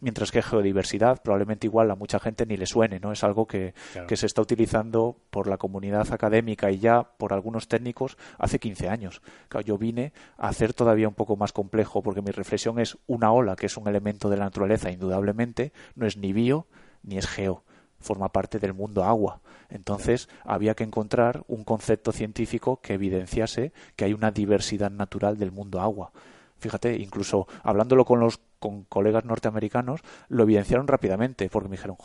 [0.00, 3.10] Mientras que geodiversidad probablemente igual a mucha gente ni le suene, ¿no?
[3.10, 3.74] Es algo que,
[4.06, 8.88] que se está utilizando por la comunidad académica y ya por algunos técnicos hace 15
[8.88, 9.20] años.
[9.64, 13.56] yo vine a hacer todavía un poco más complejo porque mi reflexión es una ola,
[13.56, 16.68] que es un elemento de la naturaleza indudablemente, no es ni bio
[17.02, 17.64] ni es geo
[18.02, 19.40] forma parte del mundo agua.
[19.68, 25.52] Entonces había que encontrar un concepto científico que evidenciase que hay una diversidad natural del
[25.52, 26.12] mundo agua.
[26.58, 31.96] Fíjate, incluso hablándolo con los con colegas norteamericanos, lo evidenciaron rápidamente, porque me dijeron,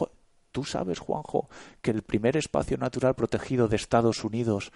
[0.51, 1.49] ¿tú sabes, Juanjo,
[1.83, 4.71] que el primer espacio natural protegido de Estados Unidos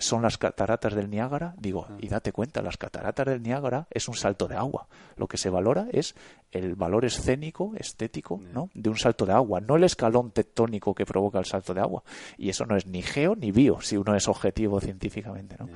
[0.00, 1.96] son las cataratas del Niágara, digo, ah.
[2.00, 4.88] y date cuenta, las cataratas del Niágara es un salto de agua.
[5.16, 6.14] Lo que se valora es
[6.50, 8.70] el valor escénico, estético, ¿no?
[8.74, 12.02] de un salto de agua, no el escalón tectónico que provoca el salto de agua.
[12.36, 15.68] Y eso no es ni geo ni bio, si uno es objetivo científicamente, ¿no?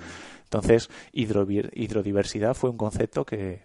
[0.44, 3.62] Entonces, hidrodiversidad fue un concepto que,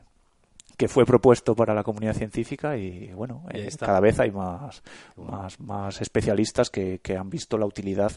[0.78, 4.82] que fue propuesto para la comunidad científica y bueno, eh, cada vez hay más,
[5.16, 8.12] más, más especialistas que, que, han visto la utilidad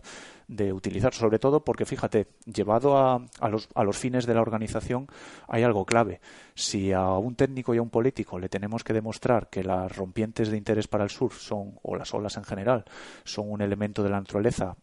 [0.48, 4.40] de utilizar, sobre todo porque fíjate, llevado a, a, los, a los fines de la
[4.40, 5.06] organización
[5.48, 6.20] hay algo clave.
[6.54, 10.48] Si a un técnico y a un político le tenemos que demostrar que las rompientes
[10.48, 12.84] de interés para el sur son, o las olas en general,
[13.24, 14.76] son un elemento de la naturaleza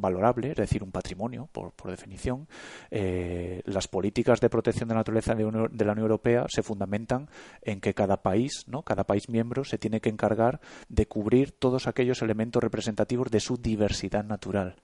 [0.00, 2.48] valorable, es decir, un patrimonio, por, definición.
[2.90, 7.28] Eh, las políticas de protección de la naturaleza de, la Unión Europea se fundamentan
[7.62, 8.82] en que cada país, ¿no?
[8.82, 13.56] cada país miembro, se tiene que encargar de cubrir todos aquellos elementos representativos de su
[13.56, 14.76] diversidad natural.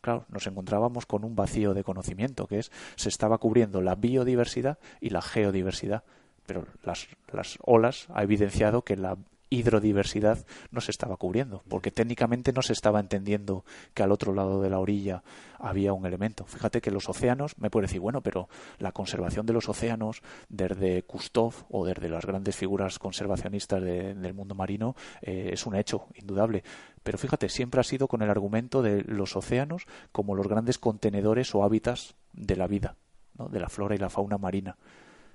[0.00, 4.78] Claro, nos encontrábamos con un vacío de conocimiento, que es se estaba cubriendo la biodiversidad
[5.00, 6.04] y la geodiversidad
[6.48, 9.18] pero las, las olas ha evidenciado que la
[9.50, 14.60] hidrodiversidad no se estaba cubriendo, porque técnicamente no se estaba entendiendo que al otro lado
[14.60, 15.22] de la orilla
[15.58, 16.44] había un elemento.
[16.44, 21.02] Fíjate que los océanos, me puede decir, bueno, pero la conservación de los océanos desde
[21.02, 26.62] Kustov o desde las grandes figuras conservacionistas del mundo marino eh, es un hecho indudable.
[27.02, 31.54] Pero fíjate, siempre ha sido con el argumento de los océanos como los grandes contenedores
[31.54, 32.96] o hábitats de la vida,
[33.50, 34.76] de la flora y la fauna marina.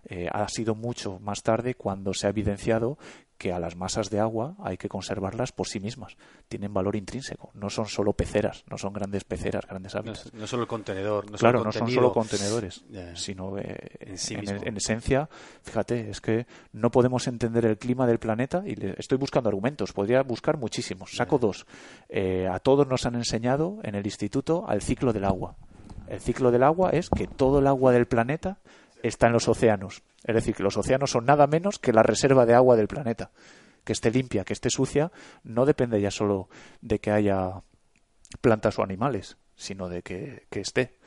[0.06, 2.98] Eh, ha sido mucho más tarde cuando se ha evidenciado
[3.44, 6.16] que a las masas de agua hay que conservarlas por sí mismas.
[6.48, 7.52] Tienen valor intrínseco.
[7.56, 10.34] No son solo peceras, no son grandes peceras, grandes hábitats.
[10.34, 11.30] No, solo el contenedor.
[11.30, 15.28] No claro, no son solo contenedores, sino eh, en, esencia,
[15.62, 19.92] fíjate, es que no podemos entender el clima del planeta y estoy buscando argumentos.
[19.92, 21.12] Podría buscar muchísimos.
[21.14, 21.66] Saco dos.
[22.08, 25.58] Eh, a todos nos han enseñado en el instituto al ciclo del agua.
[26.08, 28.60] El ciclo del agua es que todo el agua del planeta
[29.04, 30.02] está en los océanos.
[30.24, 33.30] Es decir, que los océanos son nada menos que la reserva de agua del planeta.
[33.84, 35.12] Que esté limpia, que esté sucia,
[35.44, 36.48] no depende ya solo
[36.82, 37.62] de que haya
[38.42, 40.98] plantas o animales, sino de que, esté.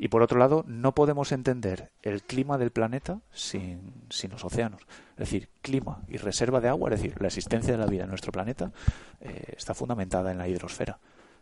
[0.00, 4.82] Y por otro lado, no podemos entender el clima del planeta sin, sin, los océanos.
[5.12, 8.10] Es decir, clima y reserva de agua, es decir, la existencia de la vida en
[8.10, 8.72] nuestro planeta
[9.20, 10.98] eh, está fundamentada en la hidrosfera.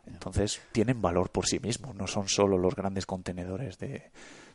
[0.07, 4.11] Entonces, tienen valor por sí mismos, no son solo los grandes contenedores de,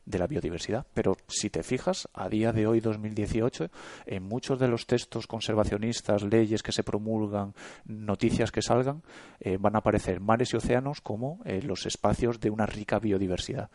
[0.07, 0.87] de la biodiversidad.
[0.93, 3.69] Pero si te fijas, a día de hoy, 2018,
[4.05, 7.53] en muchos de los textos conservacionistas, leyes que se promulgan,
[7.85, 9.03] noticias que salgan,
[9.39, 13.69] eh, van a aparecer mares y océanos como eh, los espacios de una rica biodiversidad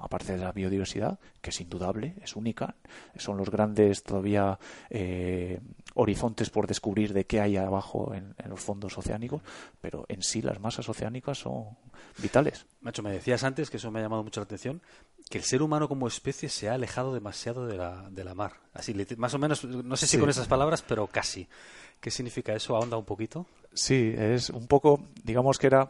[0.00, 2.74] aparte de la biodiversidad, que es indudable, es única,
[3.16, 4.58] son los grandes todavía
[4.90, 5.60] eh,
[5.94, 9.42] horizontes por descubrir de qué hay abajo en, los fondos oceánicos,
[9.80, 11.76] pero en sí las masas oceánicas son
[12.18, 12.66] vitales.
[12.80, 14.80] Macho, me decías antes, que eso me ha llamado mucho la atención,
[15.28, 18.54] que el ser humano como especie se ha alejado demasiado de la, de la mar.
[18.72, 21.48] Así, más o menos, no sé si con esas palabras, pero casi.
[22.00, 22.76] ¿Qué significa eso?
[22.76, 23.46] ¿Ahonda un poquito?
[23.74, 25.88] Sí, es un poco, digamos que era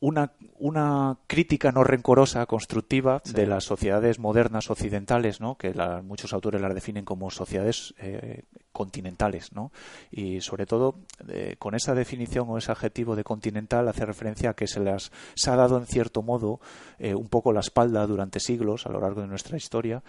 [0.00, 5.56] una, una crítica no rencorosa, constructiva, de las sociedades modernas occidentales, ¿no?
[5.56, 9.52] que muchos autores las definen como sociedades eh, continentales.
[9.52, 9.72] ¿no?
[10.10, 10.96] Y sobre todo,
[11.28, 15.12] eh, con esa definición o ese adjetivo de continental hace referencia a que se, las,
[15.46, 16.60] ha dado en cierto modo
[16.98, 20.02] eh, un poco la espalda durante siglos a lo largo de nuestra historia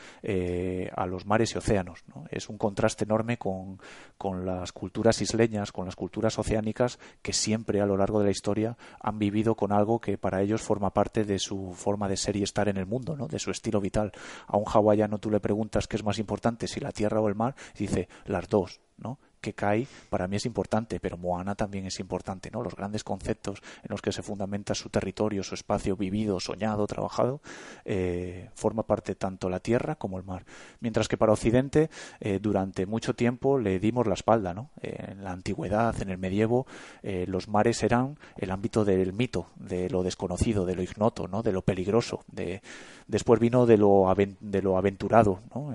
[0.96, 2.04] a los mares y océanos.
[2.08, 2.26] ¿no?
[2.30, 3.80] Es un contraste enorme con,
[4.18, 8.32] con las culturas isleñas, con las culturas oceánicas que siempre a lo largo de la
[8.32, 12.36] historia han vivido con algo que para ellos forma parte de su forma de ser
[12.36, 13.28] y estar en el mundo, ¿no?
[13.28, 14.12] de su estilo vital.
[14.48, 17.36] A un hawaiano tú le preguntas qué es más importante, si la tierra o el
[17.36, 19.18] mar, y dice las dos, ¿no?
[19.42, 22.62] Que cae para mí es importante, pero Moana también es importante, ¿no?
[22.62, 27.42] Los grandes conceptos en los que se fundamenta su territorio, su espacio vivido, soñado, trabajado,
[27.86, 30.46] eh, forma parte tanto la tierra como el mar.
[30.80, 34.70] Mientras que para Occidente, eh, durante mucho tiempo le dimos la espalda, ¿no?
[34.82, 36.68] en la antigüedad, en el medievo,
[37.04, 41.42] eh, los mares eran el ámbito del mito, de lo desconocido, de lo ignoto, ¿no?
[41.42, 42.24] De lo peligroso.
[42.28, 42.62] De...
[43.08, 45.74] Después vino de lo, de lo aventurado, ¿no?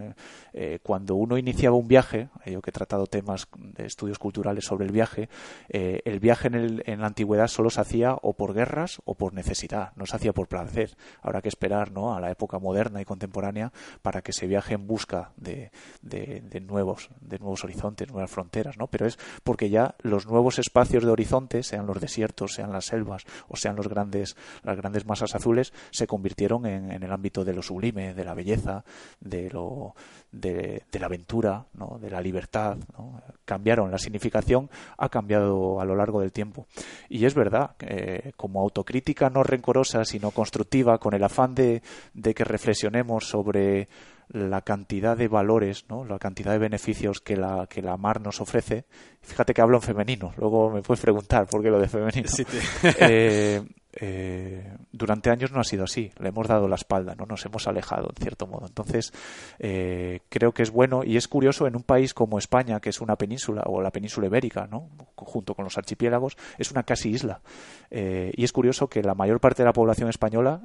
[0.83, 4.92] cuando uno iniciaba un viaje, yo que he tratado temas de estudios culturales sobre el
[4.92, 5.29] viaje,
[5.69, 9.92] eh, el viaje en, la antigüedad solo se hacía o por guerras o por necesidad,
[9.97, 10.97] no se hacía por placer.
[11.23, 12.14] Habrá que esperar ¿no?
[12.14, 15.71] a la época moderna y contemporánea para que se viaje en busca de,
[16.62, 18.87] nuevos, de nuevos horizontes, nuevas fronteras, ¿no?
[18.87, 23.25] Pero es porque ya los nuevos espacios de horizonte, sean los desiertos, sean las selvas
[23.49, 27.55] o sean los grandes, las grandes masas azules, se convirtieron en, en el ámbito de
[27.55, 28.85] lo sublime, de la belleza,
[29.21, 29.95] de lo
[30.40, 31.99] de, la aventura, ¿no?
[32.01, 33.20] de la libertad, ¿no?
[33.44, 36.66] cambiaron la significación, ha cambiado a lo largo del tiempo.
[37.09, 41.83] Y es verdad, eh, como autocrítica no rencorosa, sino constructiva, con el afán de,
[42.14, 43.88] de que reflexionemos sobre
[44.29, 46.05] la cantidad de valores, ¿no?
[46.05, 48.85] la cantidad de beneficios que la, que la mar nos ofrece.
[49.22, 52.29] Fíjate que hablo en femenino, luego me puedes preguntar por qué lo de femenino.
[52.99, 53.62] Eh,
[53.98, 57.66] eh, durante años no ha sido así, le hemos dado la espalda, no nos hemos
[57.66, 58.66] alejado en cierto modo.
[58.66, 59.12] Entonces,
[59.59, 63.00] eh, creo que es bueno y es curioso en un país como España, que es
[63.00, 64.88] una península o la península ibérica, ¿no?
[65.16, 67.40] junto con los archipiélagos, es una casi isla.
[67.90, 70.62] y es curioso que la mayor parte de la población española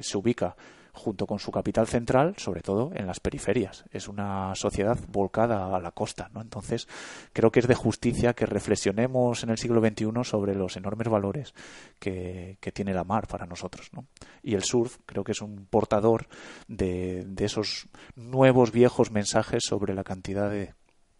[0.00, 0.56] se ubica
[0.92, 3.84] junto con su capital central, sobre todo en las periferias.
[3.90, 6.42] Es una sociedad volcada a la costa, ¿no?
[6.42, 6.86] Entonces,
[7.32, 11.54] creo que es de justicia que reflexionemos en el siglo XXI sobre los enormes valores
[11.98, 14.06] que, tiene la mar para nosotros, ¿no?
[14.42, 16.26] Y el surf creo que es un portador
[16.68, 20.74] de, esos nuevos viejos mensajes sobre la cantidad de,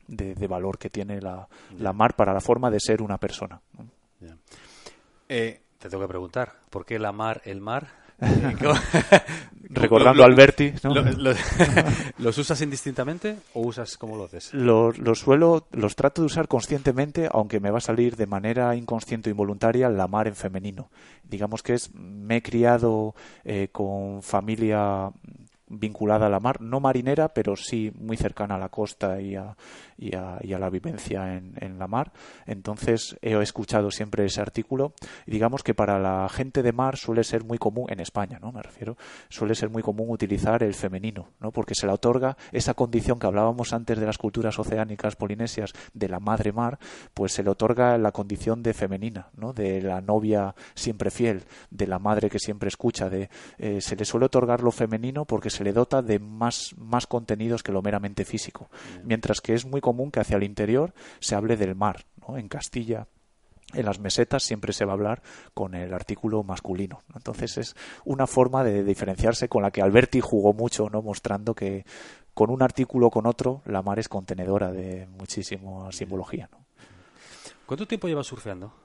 [0.06, 3.60] de, valor que tiene la, la, mar para la forma de ser una persona.
[5.28, 8.01] Eh, te tengo que preguntar, ¿por qué la mar, el mar?
[9.72, 10.72] Recordando a Alberti.
[12.18, 14.52] ¿Los usas indistintamente o usas como lo haces?
[14.52, 19.30] Los, suelo, los trato de usar conscientemente, aunque me va a salir de manera inconsciente
[19.30, 20.90] o involuntaria la mar en femenino.
[21.24, 25.10] Digamos que es, me he criado eh, con familia
[25.68, 29.56] vinculada a la mar, no marinera, pero sí muy cercana a la costa y a,
[30.02, 32.12] y a, y a la vivencia en, en, la mar.
[32.46, 34.94] Entonces he escuchado siempre ese artículo
[35.26, 38.50] y digamos que para la gente de mar suele ser muy común, en España, ¿no?
[38.50, 38.96] Me refiero,
[39.28, 41.52] suele ser muy común utilizar el femenino, ¿no?
[41.52, 46.08] Porque se le otorga esa condición que hablábamos antes de las culturas oceánicas polinesias de
[46.08, 46.78] la madre mar,
[47.14, 49.52] pues se le otorga la condición de femenina, ¿no?
[49.52, 54.04] De la novia siempre fiel, de la madre que siempre escucha, de eh, se le
[54.04, 58.24] suele otorgar lo femenino porque se le dota de más, más contenidos que lo meramente
[58.24, 58.68] físico.
[59.04, 62.04] Mientras que es muy común que hacia el interior se hable del mar.
[62.26, 62.38] ¿no?
[62.38, 63.06] En Castilla
[63.74, 65.22] en las mesetas siempre se va a hablar
[65.54, 67.00] con el artículo masculino.
[67.14, 71.02] Entonces es una forma de diferenciarse con la que Alberti jugó mucho, ¿no?
[71.02, 71.84] mostrando que
[72.34, 76.48] con un artículo o con otro la mar es contenedora de muchísima simbología.
[77.66, 78.81] ¿Cuánto tiempo llevas surfeando?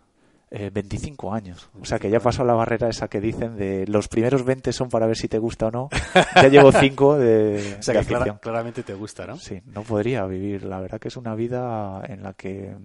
[0.49, 1.69] Eh, 25 años.
[1.81, 4.89] O sea que ya pasó la barrera esa que dicen de los primeros 20 son
[4.89, 5.89] para ver si te gusta o no.
[6.35, 9.35] Ya llevo 5 de, o sea que claramente te gusta, ¿no?
[9.37, 10.63] Sí, no podría vivir.
[10.63, 12.75] La verdad que es una vida en la que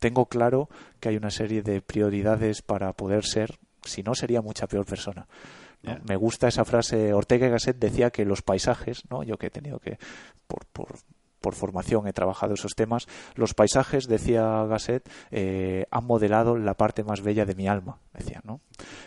[0.00, 4.66] tengo claro que hay una serie de prioridades para poder ser, si no sería mucha
[4.66, 5.26] peor persona.
[6.04, 7.12] Me gusta esa frase.
[7.12, 9.24] Ortega y Gasset decía que los paisajes, ¿no?
[9.24, 9.98] Yo que he tenido que,
[10.46, 10.94] por, por
[11.42, 17.04] por formación he trabajado esos temas, los paisajes, decía Gasset, eh, han modelado la parte
[17.04, 18.60] más bella de mi alma, decía, ¿no?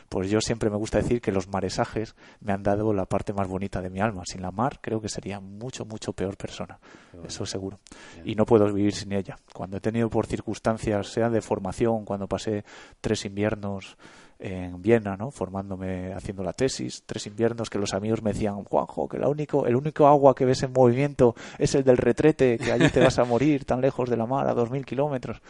[0.09, 3.47] Pues yo siempre me gusta decir que los maresajes me han dado la parte más
[3.47, 4.23] bonita de mi alma.
[4.25, 6.79] Sin la mar creo que sería mucho, mucho peor persona,
[7.25, 7.79] eso seguro.
[8.23, 9.37] Y no puedo vivir sin ella.
[9.53, 12.63] Cuando he tenido por circunstancias, sea de formación, cuando pasé
[13.01, 13.97] tres inviernos
[14.39, 15.31] en Viena, ¿no?
[15.31, 19.75] Formándome, haciendo la tesis, tres inviernos que los amigos me decían, Juanjo, que la el
[19.75, 23.25] único agua que ves en movimiento es el del retrete, que allí te vas a
[23.25, 25.41] morir tan lejos de la mar, a dos mil kilómetros.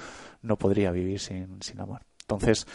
[0.42, 2.02] No podría vivir sin, sin la mar.
[2.22, 2.66] Entonces,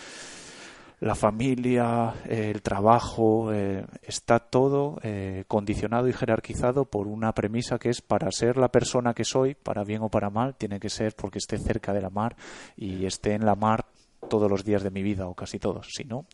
[1.00, 7.88] la familia, el trabajo, eh, está todo eh, condicionado y jerarquizado por una premisa que
[7.88, 11.14] es para ser la persona que soy, para bien o para mal, tiene que ser
[11.16, 12.36] porque esté cerca de la mar
[12.76, 13.86] y esté en la mar
[14.30, 15.88] todos los días de mi vida o casi todos.
[15.92, 16.24] Si no,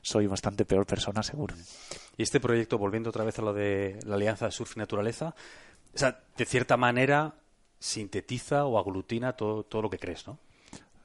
[0.00, 1.54] soy bastante peor persona, seguro.
[2.16, 5.36] Y este proyecto, volviendo otra vez a lo de la Alianza de Surf y Naturaleza,
[5.94, 7.36] o de cierta manera
[7.78, 10.38] sintetiza o aglutina todo, todo lo que crees, ¿no?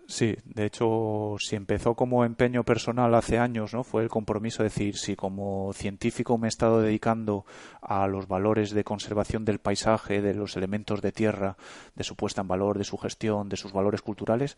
[0.10, 3.84] Sí, de hecho, si empezó como empeño personal hace años, ¿no?
[3.84, 7.46] Fue el compromiso de decir, si como científico me he estado dedicando
[7.82, 11.58] a los valores de conservación del paisaje, de los elementos de tierra,
[11.93, 14.56] de su puesta en valor, de su gestión, de sus valores culturales,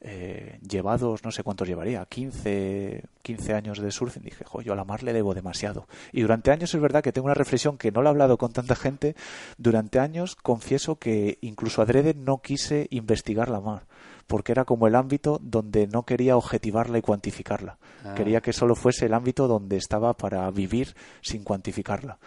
[0.00, 4.76] eh, llevados, no sé cuántos llevaría, 15, 15 años de surfing, dije, jo, yo a
[4.76, 5.88] la mar le debo demasiado.
[6.12, 8.52] Y durante años es verdad que tengo una reflexión que no lo he hablado con
[8.52, 9.16] tanta gente,
[9.58, 13.86] durante años confieso que incluso adrede no quise investigar la mar
[14.26, 17.78] porque era como el ámbito donde no quería objetivarla y cuantificarla.
[18.04, 18.14] Ah.
[18.14, 22.18] Quería que solo fuese el ámbito donde estaba para vivir sin cuantificarla.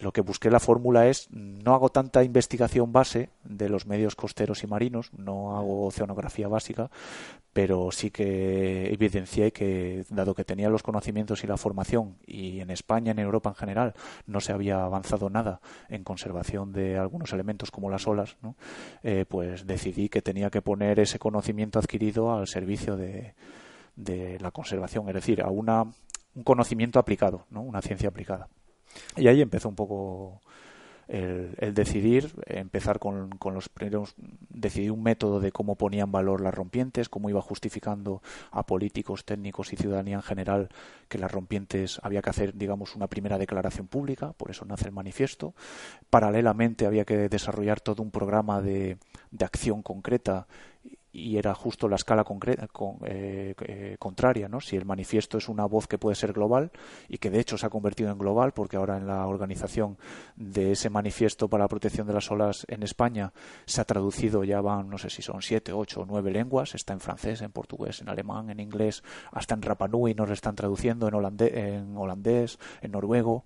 [0.00, 4.62] Lo que busqué la fórmula es, no hago tanta investigación base de los medios costeros
[4.62, 6.90] y marinos, no hago oceanografía básica,
[7.54, 12.70] pero sí que evidencié que, dado que tenía los conocimientos y la formación, y en
[12.70, 13.94] España, en Europa en general,
[14.26, 18.36] no se había avanzado nada en conservación de algunos elementos como las olas,
[19.02, 23.34] eh, pues decidí que tenía que poner ese conocimiento adquirido al servicio de,
[23.96, 25.84] de la conservación, es decir, a una,
[26.34, 27.62] un conocimiento aplicado, ¿no?
[27.62, 28.48] una ciencia aplicada.
[29.16, 30.40] Y ahí empezó un poco
[31.08, 34.14] el, decidir, empezar con, con, los primeros,
[34.48, 39.24] decidir un método de cómo ponía en valor las rompientes, cómo iba justificando a políticos,
[39.24, 40.68] técnicos y ciudadanía en general
[41.08, 44.92] que las rompientes había que hacer, digamos, una primera declaración pública, por eso nace el
[44.92, 45.54] manifiesto.
[46.10, 48.98] Paralelamente había que desarrollar todo un programa de,
[49.30, 50.46] de acción concreta
[51.16, 52.24] y era justo la escala
[53.06, 54.60] eh, eh, contraria, ¿no?
[54.60, 56.70] Si el manifiesto es una voz que puede ser global
[57.08, 59.96] y que de hecho se ha convertido en global, porque ahora en la organización
[60.36, 63.32] de ese manifiesto para la protección de las olas en España
[63.64, 66.92] se ha traducido ya van, no sé si son siete, ocho o nueve lenguas, está
[66.92, 69.02] en francés, en portugués, en alemán, en inglés,
[69.32, 73.44] hasta en Rapanui nos lo están traduciendo en, en holandés, en noruego.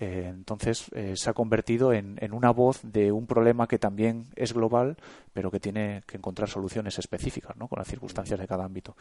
[0.00, 4.54] Eh, entonces eh, se ha convertido en, una voz de un problema que también es
[4.54, 4.96] global,
[5.34, 7.68] pero que tiene que encontrar soluciones específicas, ¿no?
[7.68, 8.96] con las circunstancias de cada ámbito.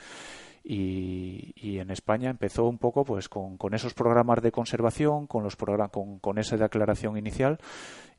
[0.61, 6.19] Y, en España empezó un poco pues con, esos programas de conservación, con los con,
[6.19, 7.59] con esa declaración inicial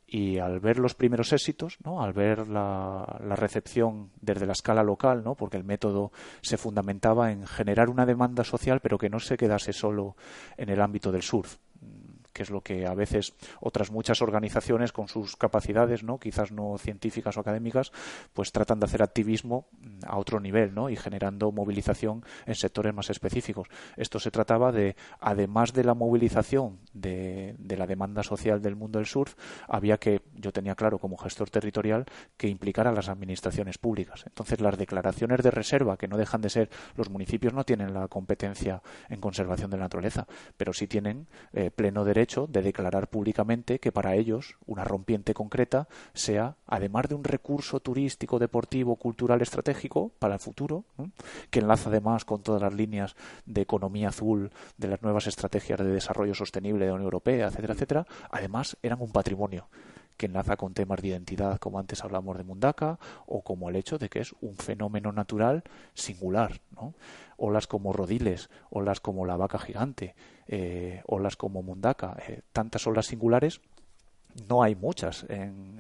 [0.07, 2.03] y al ver los primeros éxitos, ¿no?
[2.03, 5.35] al ver la, la, recepción desde la escala local, ¿no?
[5.35, 6.11] porque el método
[6.41, 10.17] se fundamentaba en generar una demanda social, pero que no se quedase solo
[10.57, 11.59] en el ámbito del surf
[12.33, 16.19] que es lo que a veces otras muchas organizaciones con sus capacidades, ¿no?
[16.19, 17.93] quizás no científicas o académicas,
[18.33, 19.67] pues tratan de hacer activismo
[20.07, 20.91] a otro nivel ¿no?
[20.91, 23.69] y generando movilización en sectores más específicos.
[23.97, 29.07] Esto se trataba de, además de la movilización de, la demanda social del mundo del
[29.07, 29.35] surf,
[29.69, 32.05] había que, yo tenía claro como gestor territorial,
[32.37, 34.25] que implicara a las administraciones públicas.
[34.27, 38.09] Entonces, las declaraciones de reserva, que no dejan de ser, los municipios no tienen la
[38.09, 40.27] competencia en conservación de la naturaleza,
[40.57, 45.33] pero sí tienen eh, pleno derecho derecho de declarar públicamente que para ellos una rompiente
[45.33, 50.85] concreta sea, además de un recurso turístico, deportivo, cultural, estratégico para el futuro,
[51.49, 53.17] que enlaza además con todas las líneas
[53.47, 57.73] de economía azul, de las nuevas estrategias de desarrollo sostenible de la Unión Europea, etcétera,
[57.73, 59.67] etcétera, además eran un patrimonio
[60.21, 63.97] que enlaza con temas de identidad, como antes hablamos de Mundaka, o como el hecho
[63.97, 65.65] de que es un fenómeno natural
[65.95, 66.93] singular, ¿no?
[67.39, 70.15] Olas como Rodiles, olas como la vaca gigante,
[70.47, 73.63] eh, olas como Mundaka, eh, tantas olas singulares
[74.49, 75.27] no hay muchas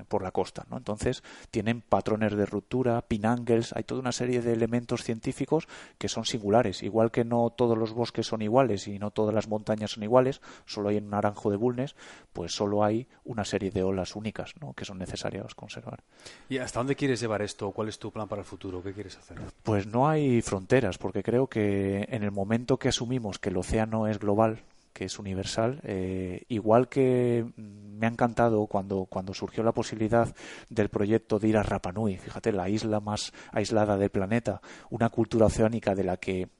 [0.08, 0.76] por la costa, ¿no?
[0.76, 6.24] Entonces tienen patrones de ruptura, pinangles, hay toda una serie de elementos científicos que son
[6.24, 10.02] singulares, igual que no todos los bosques son iguales y no todas las montañas son
[10.02, 11.94] iguales, solo hay un naranjo de Bulnes,
[12.32, 14.72] pues solo hay una serie de olas únicas, ¿no?
[14.72, 16.02] Que son necesarias conservar.
[16.48, 17.70] ¿Y hasta dónde quieres llevar esto?
[17.70, 18.82] ¿Cuál es tu plan para el futuro?
[18.82, 19.38] ¿Qué quieres hacer?
[19.62, 24.06] Pues no hay fronteras, porque creo que en el momento que asumimos que el océano
[24.06, 24.62] es global,
[25.00, 25.80] que es universal.
[25.82, 30.28] Eh, igual que me ha encantado cuando, cuando surgió la posibilidad
[30.68, 35.46] del proyecto de ir a Rapanui, fíjate, la isla más aislada del planeta, una cultura
[35.46, 36.50] oceánica de la que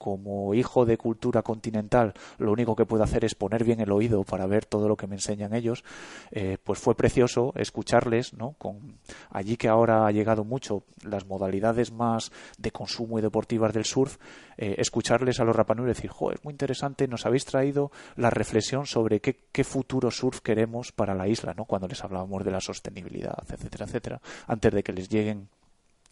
[0.00, 4.24] como hijo de cultura continental, lo único que puedo hacer es poner bien el oído
[4.24, 5.84] para ver todo lo que me enseñan ellos,
[6.30, 8.54] eh, pues fue precioso escucharles, ¿no?
[8.56, 8.94] Con
[9.28, 14.16] allí que ahora ha llegado mucho las modalidades más de consumo y deportivas del surf,
[14.56, 18.30] eh, escucharles a los Rapanui y decir, jo, es muy interesante, nos habéis traído la
[18.30, 21.66] reflexión sobre qué, qué futuro surf queremos para la isla, ¿no?
[21.66, 25.50] Cuando les hablábamos de la sostenibilidad, etcétera, etcétera, antes de que les lleguen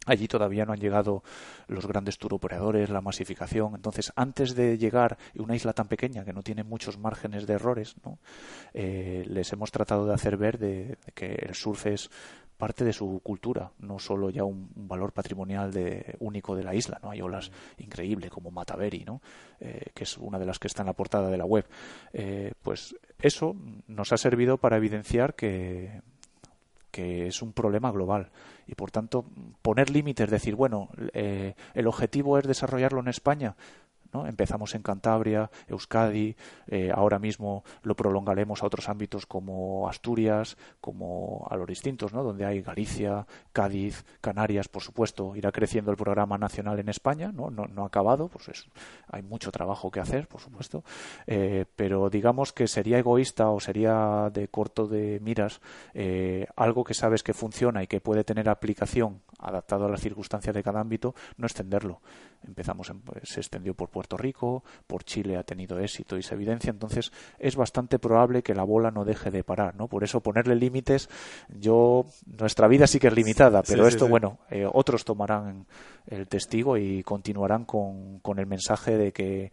[0.07, 1.23] Allí todavía no han llegado
[1.67, 3.75] los grandes turoperadores, la masificación.
[3.75, 7.55] Entonces, antes de llegar a una isla tan pequeña que no tiene muchos márgenes de
[7.55, 8.19] errores, ¿no?
[8.73, 12.11] Eh, les hemos tratado de hacer ver de, que el surf es
[12.59, 16.99] parte de su cultura, no solo ya un, valor patrimonial de, único de la isla.
[17.03, 17.11] ¿no?
[17.11, 19.23] Hay olas increíbles como Mataveri, ¿no?
[19.61, 21.67] Eh, que es una de las que está en la portada de la web.
[22.13, 23.55] Eh, pues eso
[23.87, 26.03] nos ha servido para evidenciar que
[26.99, 28.33] que es un problema global.
[28.67, 29.25] Y por tanto,
[29.63, 33.55] poner límites, decir, bueno, eh, el objetivo es desarrollarlo en España,
[34.13, 36.37] Empezamos en Cantabria, Euskadi,
[36.67, 42.23] eh, ahora mismo lo prolongaremos a otros ámbitos como Asturias, como a los distintos, ¿no?
[42.23, 47.51] donde hay Galicia, Cádiz, Canarias, por supuesto, irá creciendo el programa nacional en España, no,
[47.51, 48.49] no, no ha acabado, pues
[49.09, 50.85] hay mucho trabajo que hacer, por supuesto,
[51.27, 55.61] eh, pero digamos que sería egoísta o sería de corto de miras
[55.95, 60.55] eh, algo que sabes que funciona y que puede tener aplicación adaptado a las circunstancias
[60.55, 62.01] de cada ámbito, no extenderlo.
[62.47, 66.71] Empezamos, pues, se extendió por Puerto Rico, por Chile ha tenido éxito y se evidencia,
[66.71, 69.89] entonces es bastante probable que la bola no deje de parar, ¿no?
[69.89, 71.11] Por eso ponerle límites,
[71.49, 72.05] yo,
[72.39, 75.67] nuestra vida sí que es limitada, pero esto, bueno, eh, otros tomarán
[76.07, 79.51] el testigo y continuarán con, con el mensaje de que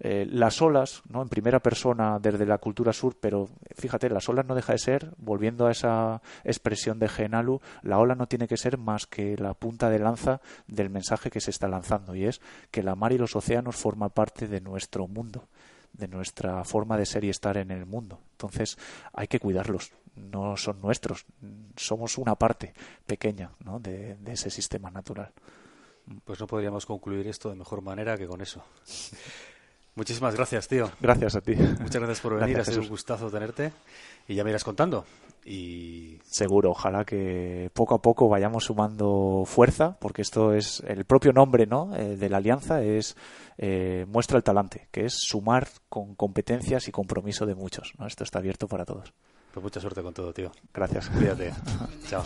[0.00, 1.22] eh, las olas, ¿no?
[1.22, 5.12] en primera persona desde la cultura sur, pero fíjate, las olas no deja de ser,
[5.18, 9.54] volviendo a esa expresión de Genalu, la ola no tiene que ser más que la
[9.54, 12.40] punta de lanza del mensaje que se está lanzando, y es
[12.70, 15.48] que la mar y los océanos forman parte de nuestro mundo
[15.92, 18.18] de nuestra forma de ser y estar en el mundo.
[18.32, 18.78] Entonces
[19.12, 21.26] hay que cuidarlos, no son nuestros,
[21.76, 22.72] somos una parte
[23.06, 23.78] pequeña ¿no?
[23.78, 25.32] de, de ese sistema natural.
[26.24, 28.64] Pues no podríamos concluir esto de mejor manera que con eso.
[29.94, 30.90] Muchísimas gracias, tío.
[31.00, 31.54] Gracias a ti.
[31.54, 33.72] Muchas gracias por venir, ha sido un gustazo tenerte
[34.26, 35.04] y ya me irás contando.
[35.44, 41.32] Y seguro, ojalá que poco a poco vayamos sumando fuerza, porque esto es el propio
[41.32, 41.94] nombre, ¿no?
[41.96, 43.16] Eh, de la alianza es
[43.58, 47.92] eh, muestra el talante, que es sumar con competencias y compromiso de muchos.
[47.98, 48.06] ¿no?
[48.06, 49.12] Esto está abierto para todos.
[49.52, 50.50] Pues mucha suerte con todo, tío.
[50.72, 51.10] Gracias.
[51.10, 51.52] Cuídate.
[52.08, 52.24] Chao.